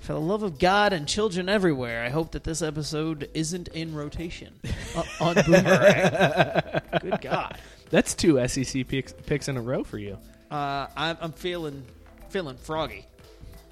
[0.00, 3.94] for the love of God and children everywhere, I hope that this episode isn't in
[3.94, 4.54] rotation
[4.96, 6.80] uh, on Boomerang.
[7.02, 7.58] Good God.
[7.90, 10.16] That's two SEC picks, picks in a row for you.
[10.50, 11.84] Uh, I'm, I'm feeling
[12.30, 13.04] feeling froggy.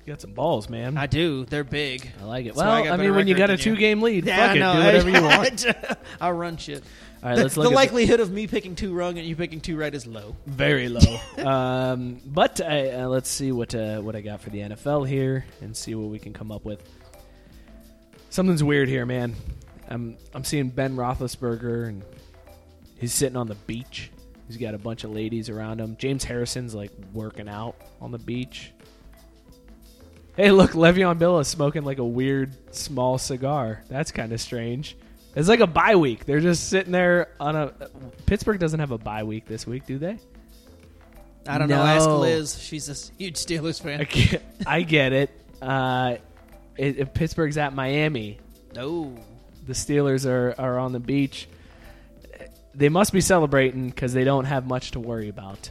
[0.05, 0.97] You got some balls, man.
[0.97, 1.45] I do.
[1.47, 2.09] They're big.
[2.21, 2.55] I like it.
[2.55, 3.59] That's Well, I I, mean, when you got a you.
[3.59, 5.67] two game lead, Yeah, fuck it, I do whatever you want.
[6.21, 6.85] I'll run shit.
[7.25, 9.61] All right, let's the look at likelihood of me picking two wrong and you picking
[9.61, 10.37] two right is low.
[10.47, 11.19] very low.
[11.45, 15.45] um, but I, uh, let's see what uh, what I got for the NFL here
[15.61, 16.81] and see what we can come up with.
[18.31, 19.35] Something's weird here, man.
[19.89, 22.05] I'm I'm seeing Ben Roethlisberger and
[22.99, 24.11] he's sitting on the beach.
[24.49, 25.97] He's got a bunch of ladies around him.
[25.99, 28.71] James Harrison's like working out on the beach.
[30.37, 33.83] Hey, look, Le'Veon Bell is smoking like a weird small cigar.
[33.89, 34.97] That's kind of strange.
[35.35, 36.27] It's like a bye week.
[36.27, 37.73] They're just sitting there on a.
[38.27, 40.19] Pittsburgh doesn't have a bye week this week, do they?
[41.47, 41.83] I don't know.
[41.83, 42.59] Ask Liz.
[42.61, 44.01] She's a huge Steelers fan.
[44.01, 45.31] I get, I get it.
[45.63, 46.17] Uh,
[46.77, 48.39] it- if Pittsburgh's at Miami,
[48.75, 49.15] No.
[49.67, 51.49] the Steelers are, are on the beach.
[52.77, 55.71] They must be celebrating because they don't have much to worry about.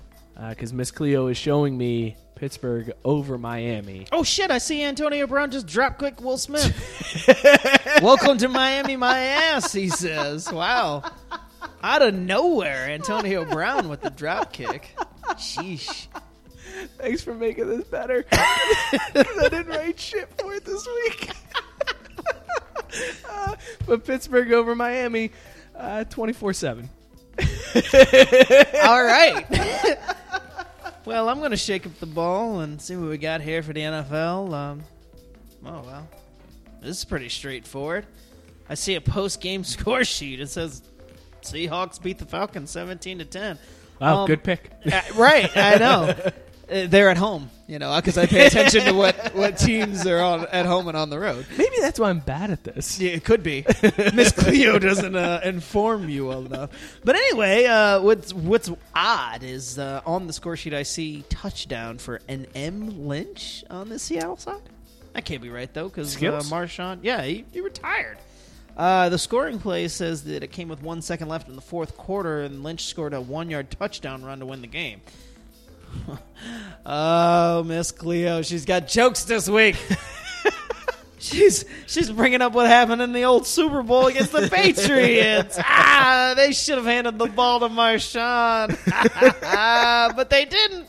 [0.50, 4.08] Because Miss Cleo is showing me Pittsburgh over Miami.
[4.12, 4.52] Oh shit!
[4.52, 6.74] I see Antonio Brown just drop kick Will Smith.
[8.02, 9.72] Welcome to Miami, my ass.
[9.72, 11.04] He says, "Wow."
[11.82, 14.98] Out of nowhere, Antonio Brown with the drop kick.
[15.36, 16.08] Sheesh.
[16.98, 18.26] Thanks for making this better.
[18.32, 21.30] I didn't write shit for it this week.
[23.30, 25.32] Uh, but Pittsburgh over Miami,
[26.10, 26.90] twenty four seven.
[28.84, 29.46] All right.
[31.06, 33.74] well, I'm going to shake up the ball and see what we got here for
[33.74, 34.54] the NFL.
[34.54, 34.84] Um,
[35.66, 36.08] oh, well.
[36.82, 38.06] This is pretty straightforward.
[38.70, 40.40] I see a post game score sheet.
[40.40, 40.82] It says
[41.42, 43.58] Seahawks beat the Falcons 17 to 10.
[44.00, 44.72] Wow, Um, good pick.
[44.92, 46.16] Uh, right, I know.
[46.70, 50.20] Uh, they're at home, you know, because I pay attention to what, what teams are
[50.20, 51.46] on at home and on the road.
[51.58, 53.00] Maybe that's why I'm bad at this.
[53.00, 53.66] Yeah, it could be.
[54.14, 56.72] Miss Cleo doesn't uh, inform you well enough.
[57.04, 61.98] But anyway, uh, what's what's odd is uh, on the score sheet I see touchdown
[62.00, 64.62] for an M Lynch on the Seattle side.
[65.14, 66.42] That can't be right though, because uh?
[66.44, 68.18] Marshawn, yeah, he, he retired.
[68.76, 71.96] Uh, the scoring play says that it came with one second left in the fourth
[71.96, 75.00] quarter, and Lynch scored a one-yard touchdown run to win the game.
[76.86, 79.78] oh, Miss Cleo, she's got jokes this week.
[81.26, 85.58] She's she's bringing up what happened in the old Super Bowl against the Patriots.
[85.64, 88.78] ah, they should have handed the ball to Marshawn,
[90.16, 90.86] but they didn't.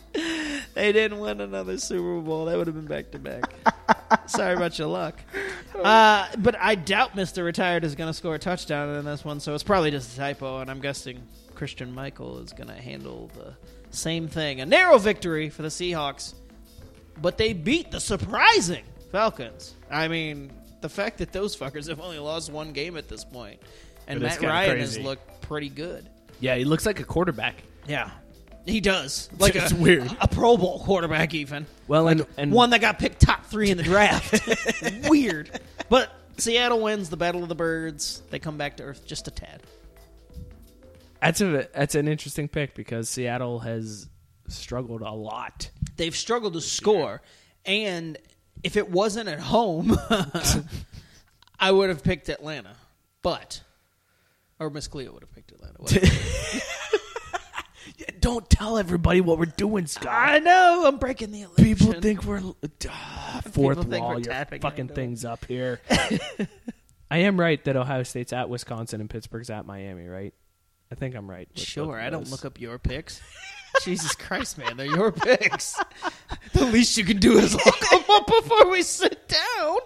[0.74, 2.44] They didn't win another Super Bowl.
[2.44, 3.44] That would have been back to back.
[4.28, 5.18] Sorry about your luck.
[5.74, 9.40] Uh, but I doubt Mister Retired is going to score a touchdown in this one,
[9.40, 10.60] so it's probably just a typo.
[10.60, 11.22] And I'm guessing
[11.54, 13.54] Christine Michael is going to handle the
[13.90, 14.60] same thing.
[14.60, 16.34] A narrow victory for the Seahawks
[17.20, 19.74] but they beat the surprising Falcons.
[19.90, 23.60] I mean, the fact that those fuckers have only lost one game at this point,
[24.06, 24.98] and Matt Ryan crazy.
[24.98, 26.08] has looked pretty good.
[26.40, 27.62] Yeah, he looks like a quarterback.
[27.88, 28.10] Yeah,
[28.66, 29.30] he does.
[29.38, 30.14] Like It's a, weird.
[30.20, 33.76] a Pro Bowl quarterback, even Well, and, and one that got picked top three in
[33.76, 34.48] the draft.
[35.08, 38.22] weird, but Seattle wins the Battle of the Birds.
[38.30, 39.62] They come back to earth just a tad.
[41.20, 44.08] That's a that's an interesting pick because Seattle has
[44.48, 45.70] struggled a lot.
[45.96, 47.22] They've struggled to score,
[47.64, 48.18] and
[48.62, 49.96] if it wasn't at home,
[51.60, 52.76] I would have picked Atlanta.
[53.22, 53.62] But,
[54.60, 56.10] or Miss Cleo would have picked Atlanta.
[58.20, 60.12] Don't tell everybody what we're doing, Scott.
[60.12, 61.64] I know I'm breaking the illusion.
[61.64, 62.42] People think we're
[62.88, 64.10] ah, fourth think wall.
[64.10, 64.96] we're You're tapping fucking into it.
[64.96, 65.80] things up here.
[67.10, 70.34] I am right that Ohio State's at Wisconsin and Pittsburgh's at Miami, right?
[70.90, 71.48] I think I'm right.
[71.54, 73.20] Sure, I don't look up your picks.
[73.84, 75.78] Jesus Christ, man, they're your picks.
[76.54, 79.76] the least you can do is look them up before we sit down.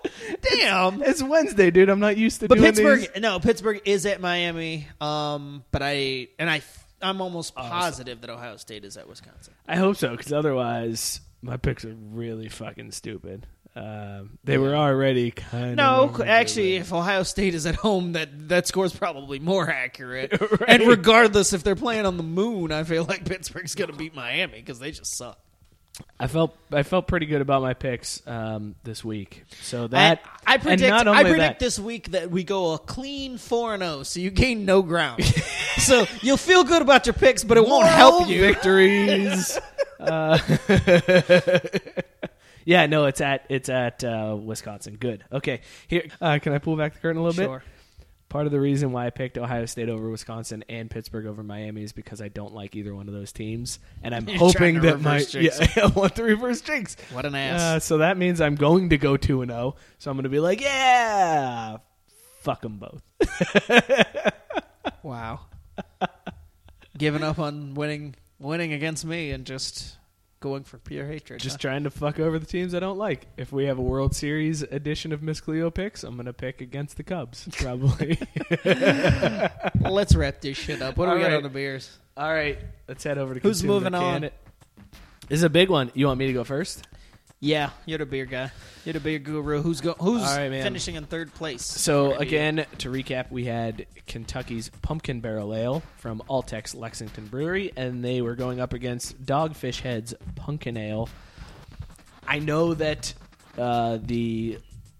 [0.42, 1.02] Damn.
[1.02, 1.88] It's Wednesday, dude.
[1.88, 3.22] I'm not used to But doing Pittsburgh, these.
[3.22, 4.86] no, Pittsburgh is at Miami.
[5.00, 6.62] Um, but I and I,
[7.02, 9.54] I'm almost positive that Ohio State is at Wisconsin.
[9.66, 13.46] I hope so, because otherwise my picks are really fucking stupid.
[13.76, 18.48] Um, they were already kind of No, actually, if Ohio State is at home, that
[18.48, 20.38] that score's probably more accurate.
[20.50, 20.68] Right.
[20.68, 24.14] And regardless if they're playing on the moon, I feel like Pittsburgh's going to beat
[24.14, 25.38] Miami because they just suck.
[26.18, 29.44] I felt I felt pretty good about my picks um, this week.
[29.62, 30.90] So that I, I and predict.
[30.90, 34.20] not I predict that, this week that we go a clean four and zero, so
[34.20, 35.24] you gain no ground.
[35.78, 38.40] so you'll feel good about your picks, but it won't help you.
[38.40, 39.58] victories.
[39.98, 40.38] uh,
[42.70, 44.94] Yeah, no, it's at it's at uh, Wisconsin.
[44.94, 45.24] Good.
[45.32, 46.04] Okay, here.
[46.20, 47.48] Uh, can I pull back the curtain a little bit?
[47.48, 47.58] Sure.
[47.58, 48.06] bit?
[48.28, 51.82] Part of the reason why I picked Ohio State over Wisconsin and Pittsburgh over Miami
[51.82, 55.00] is because I don't like either one of those teams, and I'm You're hoping that
[55.00, 55.50] my yeah,
[55.82, 56.94] I want the reverse jinx.
[57.10, 57.60] What an ass.
[57.60, 59.74] Uh, so that means I'm going to go two and zero.
[59.98, 61.78] So I'm going to be like, yeah,
[62.38, 63.02] fuck them both.
[65.02, 65.40] Wow.
[66.96, 69.96] Giving up on winning winning against me and just
[70.40, 71.40] going for pure hatred.
[71.40, 71.68] Just huh?
[71.68, 73.26] trying to fuck over the teams I don't like.
[73.36, 76.60] If we have a World Series edition of Miss Cleo picks, I'm going to pick
[76.60, 78.18] against the Cubs, probably.
[79.80, 80.96] Let's wrap this shit up.
[80.96, 81.98] What do All we got on the beers?
[82.16, 84.02] All right, let's head over to Who's moving on?
[84.02, 84.34] Candidate.
[85.28, 85.90] This is a big one.
[85.94, 86.86] You want me to go first?
[87.42, 88.52] Yeah, you're the beer guy.
[88.84, 89.62] You're the beer guru.
[89.62, 89.94] Who's go?
[89.98, 90.62] Who's All right, man.
[90.62, 91.64] finishing in third place?
[91.64, 98.04] So again, to recap, we had Kentucky's Pumpkin Barrel Ale from Alltech's Lexington Brewery, and
[98.04, 101.08] they were going up against Dogfish Head's Pumpkin Ale.
[102.28, 103.14] I know that
[103.56, 104.58] uh, the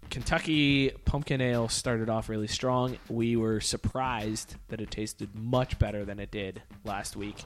[0.09, 2.97] Kentucky Pumpkin Ale started off really strong.
[3.07, 7.45] We were surprised that it tasted much better than it did last week.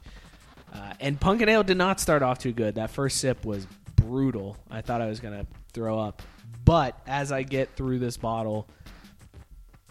[0.73, 2.75] Uh, and Pumpkin Ale did not start off too good.
[2.75, 3.67] That first sip was
[4.05, 4.57] brutal.
[4.69, 6.21] I thought I was going to throw up.
[6.63, 8.67] But as I get through this bottle,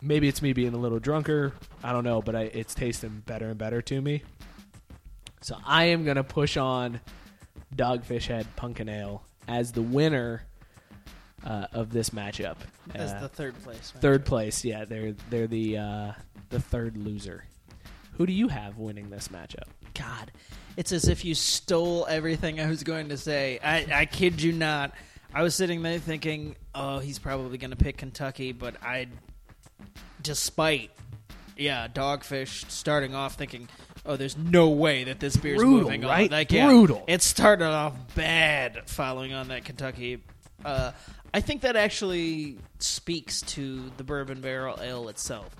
[0.03, 1.53] maybe it's me being a little drunker.
[1.83, 4.23] I don't know, but I, it's tasting better and better to me.
[5.41, 7.01] So I am going to push on
[7.75, 10.43] Dogfish Head Pumpkin Ale as the winner
[11.45, 12.57] uh, of this matchup.
[12.87, 13.93] That's Uh, the third place.
[13.95, 14.01] man.
[14.01, 16.13] third place, yeah, they're they're the uh,
[16.49, 17.45] the third loser.
[18.15, 19.69] Who do you have winning this matchup?
[19.95, 20.33] God,
[20.77, 23.59] it's as if you stole everything I was going to say.
[23.63, 24.93] I, I kid you not.
[25.33, 29.09] I was sitting there thinking, oh, he's probably going to pick Kentucky, but I,
[30.23, 30.91] despite,
[31.57, 33.69] yeah, Dogfish starting off thinking,
[34.07, 36.31] oh, there's no way that this beer's Brutal, moving right?
[36.31, 37.05] Like, yeah, Brutal.
[37.09, 40.23] It started off bad following on that Kentucky.
[40.65, 40.93] Uh,
[41.33, 45.55] I think that actually speaks to the bourbon barrel ale itself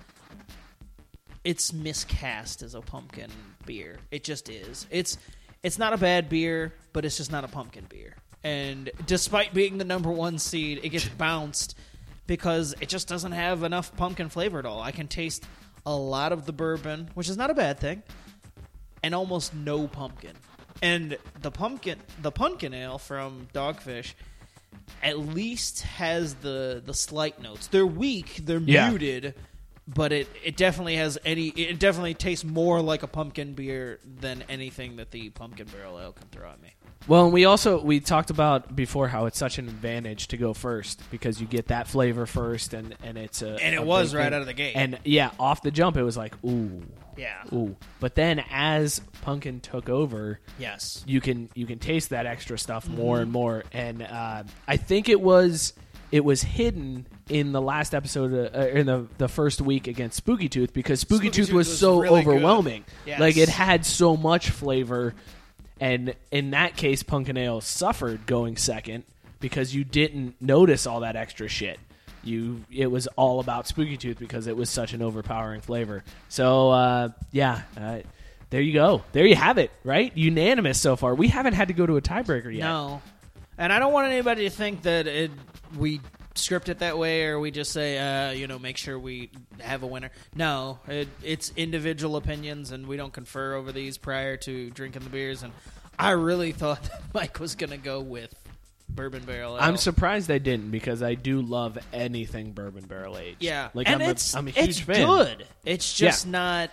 [1.45, 3.31] it's miscast as a pumpkin
[3.67, 3.99] beer.
[4.11, 4.87] It just is.
[4.91, 5.19] It's
[5.63, 8.15] it's not a bad beer, but it's just not a pumpkin beer.
[8.43, 11.77] And despite being the number one seed, it gets bounced
[12.27, 14.81] because it just doesn't have enough pumpkin flavor at all.
[14.83, 15.45] I can taste
[15.87, 18.03] a lot of the bourbon, which is not a bad thing,
[19.03, 20.33] and almost no pumpkin.
[20.83, 24.15] And the pumpkin the pumpkin ale from Dogfish
[25.03, 27.69] at least has the the slight notes.
[27.69, 28.91] They're weak, they're Yeah.
[28.91, 29.35] muted,
[29.87, 34.43] but it it definitely has any it definitely tastes more like a pumpkin beer than
[34.49, 36.71] anything that the pumpkin barrel ale can throw at me.
[37.07, 40.55] Well, and we also we talked about before how it's such an advantage to go
[40.55, 44.15] first because you get that flavor first, and and it's a And it a was
[44.15, 44.33] right thing.
[44.35, 44.73] out of the gate.
[44.75, 46.83] And yeah, off the jump, it was like ooh,
[47.19, 47.43] Yeah.
[47.53, 47.77] ooh.
[48.01, 51.05] But then as pumpkin took over, Yes.
[51.07, 53.23] you can you can taste that extra stuff more Mm-hmm.
[53.23, 55.75] and more and uh, i think it was
[56.11, 60.17] it was hidden in the last episode uh, uh, in the, the first week against
[60.17, 62.85] spooky tooth because spooky, Spooky tooth Tooth was, was so really overwhelming.
[63.07, 63.21] Yes.
[63.21, 65.15] like it had so much flavor.
[65.81, 69.05] And in that case pumpkin ale suffered going second
[69.41, 71.79] because you didn't notice all that extra shit.
[72.23, 76.05] You it was all about spooky tooth because it was such an overpowering flavor.
[76.29, 77.99] So uh, yeah uh,
[78.51, 79.03] there you go.
[79.13, 80.15] There you have it right?
[80.17, 81.15] Unanimous so far.
[81.15, 82.65] We haven't had to go to a tiebreaker yet.
[82.65, 83.03] No.
[83.57, 85.31] And I don't want anybody to think that it
[85.79, 86.01] we
[86.35, 89.31] script it that way or we just say uh, you know make sure we
[89.61, 90.11] have a winner.
[90.35, 95.11] No, it, it's individual opinions and we don't confer over these prior to drinking the
[95.11, 95.53] beers and
[95.99, 98.35] I really thought that Mike was going to go with
[98.89, 99.63] bourbon barrel ale.
[99.63, 103.43] I'm surprised I didn't because I do love anything bourbon barrel aged.
[103.43, 105.07] Yeah, like and I'm, it's a, I'm a huge it's fan.
[105.07, 105.47] good.
[105.65, 106.71] It's just not.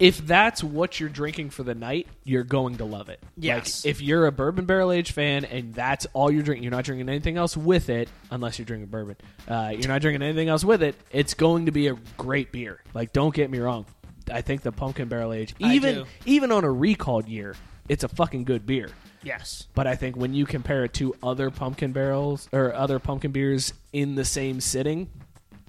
[0.00, 3.22] If that's what you're drinking for the night, you're going to love it.
[3.36, 3.84] Yes.
[3.84, 6.84] Like, if you're a bourbon barrel age fan and that's all you're drinking, you're not
[6.84, 9.16] drinking anything else with it, unless you're drinking bourbon.
[9.48, 10.96] Uh, you're not drinking anything else with it.
[11.10, 12.80] It's going to be a great beer.
[12.92, 13.86] Like, don't get me wrong.
[14.30, 17.54] I think the pumpkin barrel age, even even on a recalled year,
[17.88, 18.88] it's a fucking good beer.
[19.22, 19.68] Yes.
[19.74, 23.72] But I think when you compare it to other pumpkin barrels or other pumpkin beers
[23.92, 25.10] in the same sitting,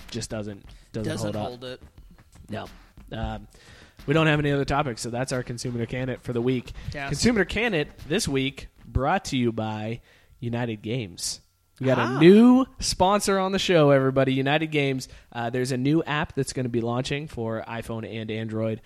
[0.09, 1.69] just doesn't doesn't, Doesn't hold hold, up.
[1.71, 1.81] it.
[2.49, 2.65] No.
[3.11, 3.47] Um,
[4.05, 6.71] we don't have any other topics, so that's our consumer candidate for the week.
[6.93, 7.09] Yes.
[7.09, 10.01] Consumer candidate this week brought to you by
[10.39, 11.41] United Games.
[11.79, 12.15] We got Ah.
[12.15, 14.33] a new sponsor on the show, everybody.
[14.33, 15.09] United Games.
[15.31, 18.81] Uh, there's a new app that's going to be launching for iPhone and Android.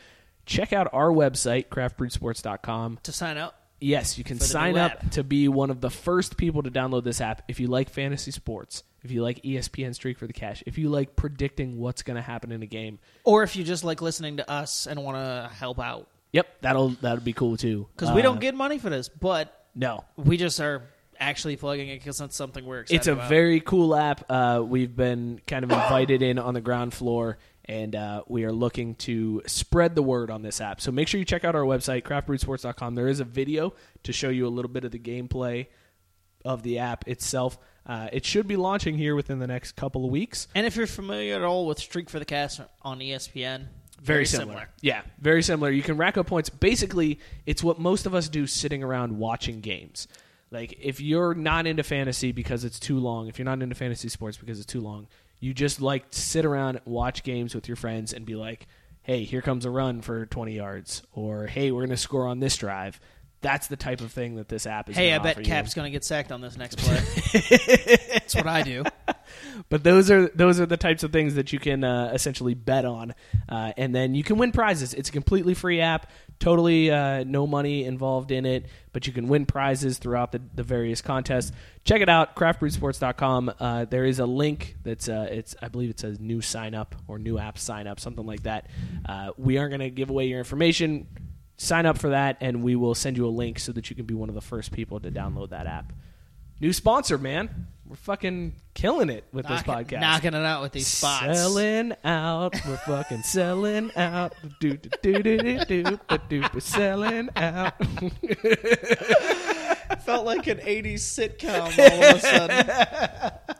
[0.47, 2.99] Check out our website, craftbrewsports.com.
[3.03, 3.55] To sign up.
[3.81, 7.21] Yes, you can sign up to be one of the first people to download this
[7.21, 10.77] app if you like fantasy sports, if you like ESPN Streak for the Cash, if
[10.77, 12.99] you like predicting what's going to happen in a game.
[13.23, 16.07] Or if you just like listening to us and want to help out.
[16.33, 17.87] Yep, that'll that'll be cool too.
[17.95, 20.03] Because we Uh, don't get money for this, but no.
[20.15, 20.83] we just are
[21.19, 23.29] actually plugging it because that's something we're excited It's a about.
[23.29, 24.25] very cool app.
[24.29, 28.51] Uh, we've been kind of invited in on the ground floor, and uh, we are
[28.51, 30.79] looking to spread the word on this app.
[30.81, 32.95] So make sure you check out our website, craftbrewsports.com.
[32.95, 33.73] There is a video
[34.03, 35.67] to show you a little bit of the gameplay
[36.45, 37.57] of the app itself.
[37.89, 40.47] Uh, it should be launching here within the next couple of weeks.
[40.53, 43.65] And if you're familiar at all with Streak for the Cash on ESPN,
[43.99, 44.69] Very, similar.
[44.81, 45.71] Yeah, very similar.
[45.71, 46.51] You can rack up points.
[46.51, 50.07] Basically, it's what most of us do sitting around watching games.
[50.51, 54.07] Like, if you're not into fantasy because it's too long, if you're not into fantasy
[54.07, 55.07] sports because it's too long,
[55.39, 58.67] you just like to sit around, watch games with your friends, and be like,
[59.01, 62.39] hey, here comes a run for 20 yards, or hey, we're going to score on
[62.39, 62.99] this drive.
[63.41, 64.97] That's the type of thing that this app is.
[64.97, 65.41] Hey, I bet.
[65.43, 66.97] Cap's going to get sacked on this next play.
[68.11, 68.83] That's what I do.
[69.69, 72.83] But those are those are the types of things that you can uh, essentially bet
[72.85, 73.13] on,
[73.47, 74.93] uh, and then you can win prizes.
[74.93, 76.09] It's a completely free app,
[76.39, 80.63] totally uh, no money involved in it, but you can win prizes throughout the, the
[80.63, 81.51] various contests.
[81.83, 83.53] Check it out, craftbrewsports.com.
[83.59, 86.95] Uh, there is a link that's uh, it's I believe it says new sign up
[87.07, 88.67] or new app sign up, something like that.
[89.07, 91.07] Uh, we aren't going to give away your information.
[91.61, 94.05] Sign up for that, and we will send you a link so that you can
[94.05, 95.91] be one of the first people to download that app.
[96.61, 97.67] New sponsor, man.
[97.85, 99.99] We're fucking killing it with this Knocking- podcast.
[99.99, 101.37] Knocking it out with these spots.
[101.37, 102.53] Selling out.
[102.65, 104.35] We're fucking selling out.
[104.61, 105.99] Do do do do do do
[106.29, 106.59] do do.
[106.61, 107.73] Selling out.
[110.05, 112.69] Felt like an 80s sitcom all of a sudden.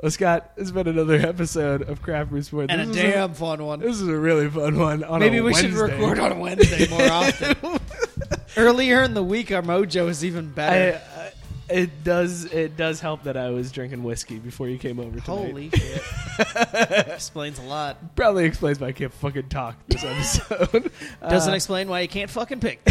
[0.00, 2.72] Well, Scott, it's been another episode of Craft Brew Sports.
[2.72, 3.80] And a This is damn fun one.
[3.80, 5.02] this is a really fun one.
[5.02, 5.98] On Maybe a we should Wednesday.
[6.00, 7.56] record on a Wednesday more often.
[8.56, 11.00] Earlier in the week, our mojo is even I, better.
[11.16, 11.32] I,
[11.74, 12.44] it does.
[12.44, 15.18] It does help that I was drinking whiskey before you came over.
[15.20, 15.24] Tonight.
[15.26, 16.02] Holy shit.
[17.08, 18.14] Explains a lot.
[18.14, 20.92] Probably explains why I can't fucking talk this episode.
[21.28, 22.80] Doesn't Uh, explain why you can't fucking pick.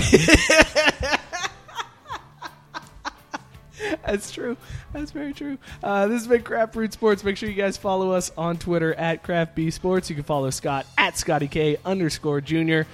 [4.05, 4.57] That's true.
[4.93, 5.57] That's very true.
[5.83, 7.23] Uh, this has been Craft Brew Sports.
[7.23, 10.09] Make sure you guys follow us on Twitter at Craft B Sports.
[10.09, 12.87] You can follow Scott at Scotty K underscore Junior.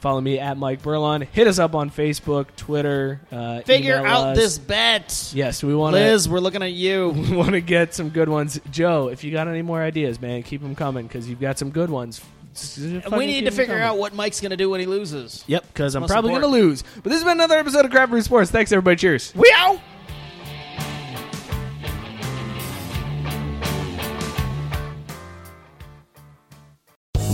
[0.00, 1.24] Follow me at Mike Burlon.
[1.24, 3.20] Hit us up on Facebook, Twitter.
[3.30, 4.36] Uh, Figure out us.
[4.36, 5.30] this bet.
[5.32, 7.10] Yes, we want Liz, we're looking at you.
[7.30, 8.60] We want to get some good ones.
[8.72, 11.70] Joe, if you got any more ideas, man, keep them coming because you've got some
[11.70, 12.20] good ones.
[12.78, 13.82] And we need to figure coming.
[13.82, 15.44] out what Mike's going to do when he loses.
[15.46, 16.82] Yep, because I'm Most probably going to lose.
[16.96, 18.50] But this has been another episode of Craft Brew Sports.
[18.50, 18.96] Thanks, everybody.
[18.96, 19.32] Cheers.
[19.36, 19.78] We out.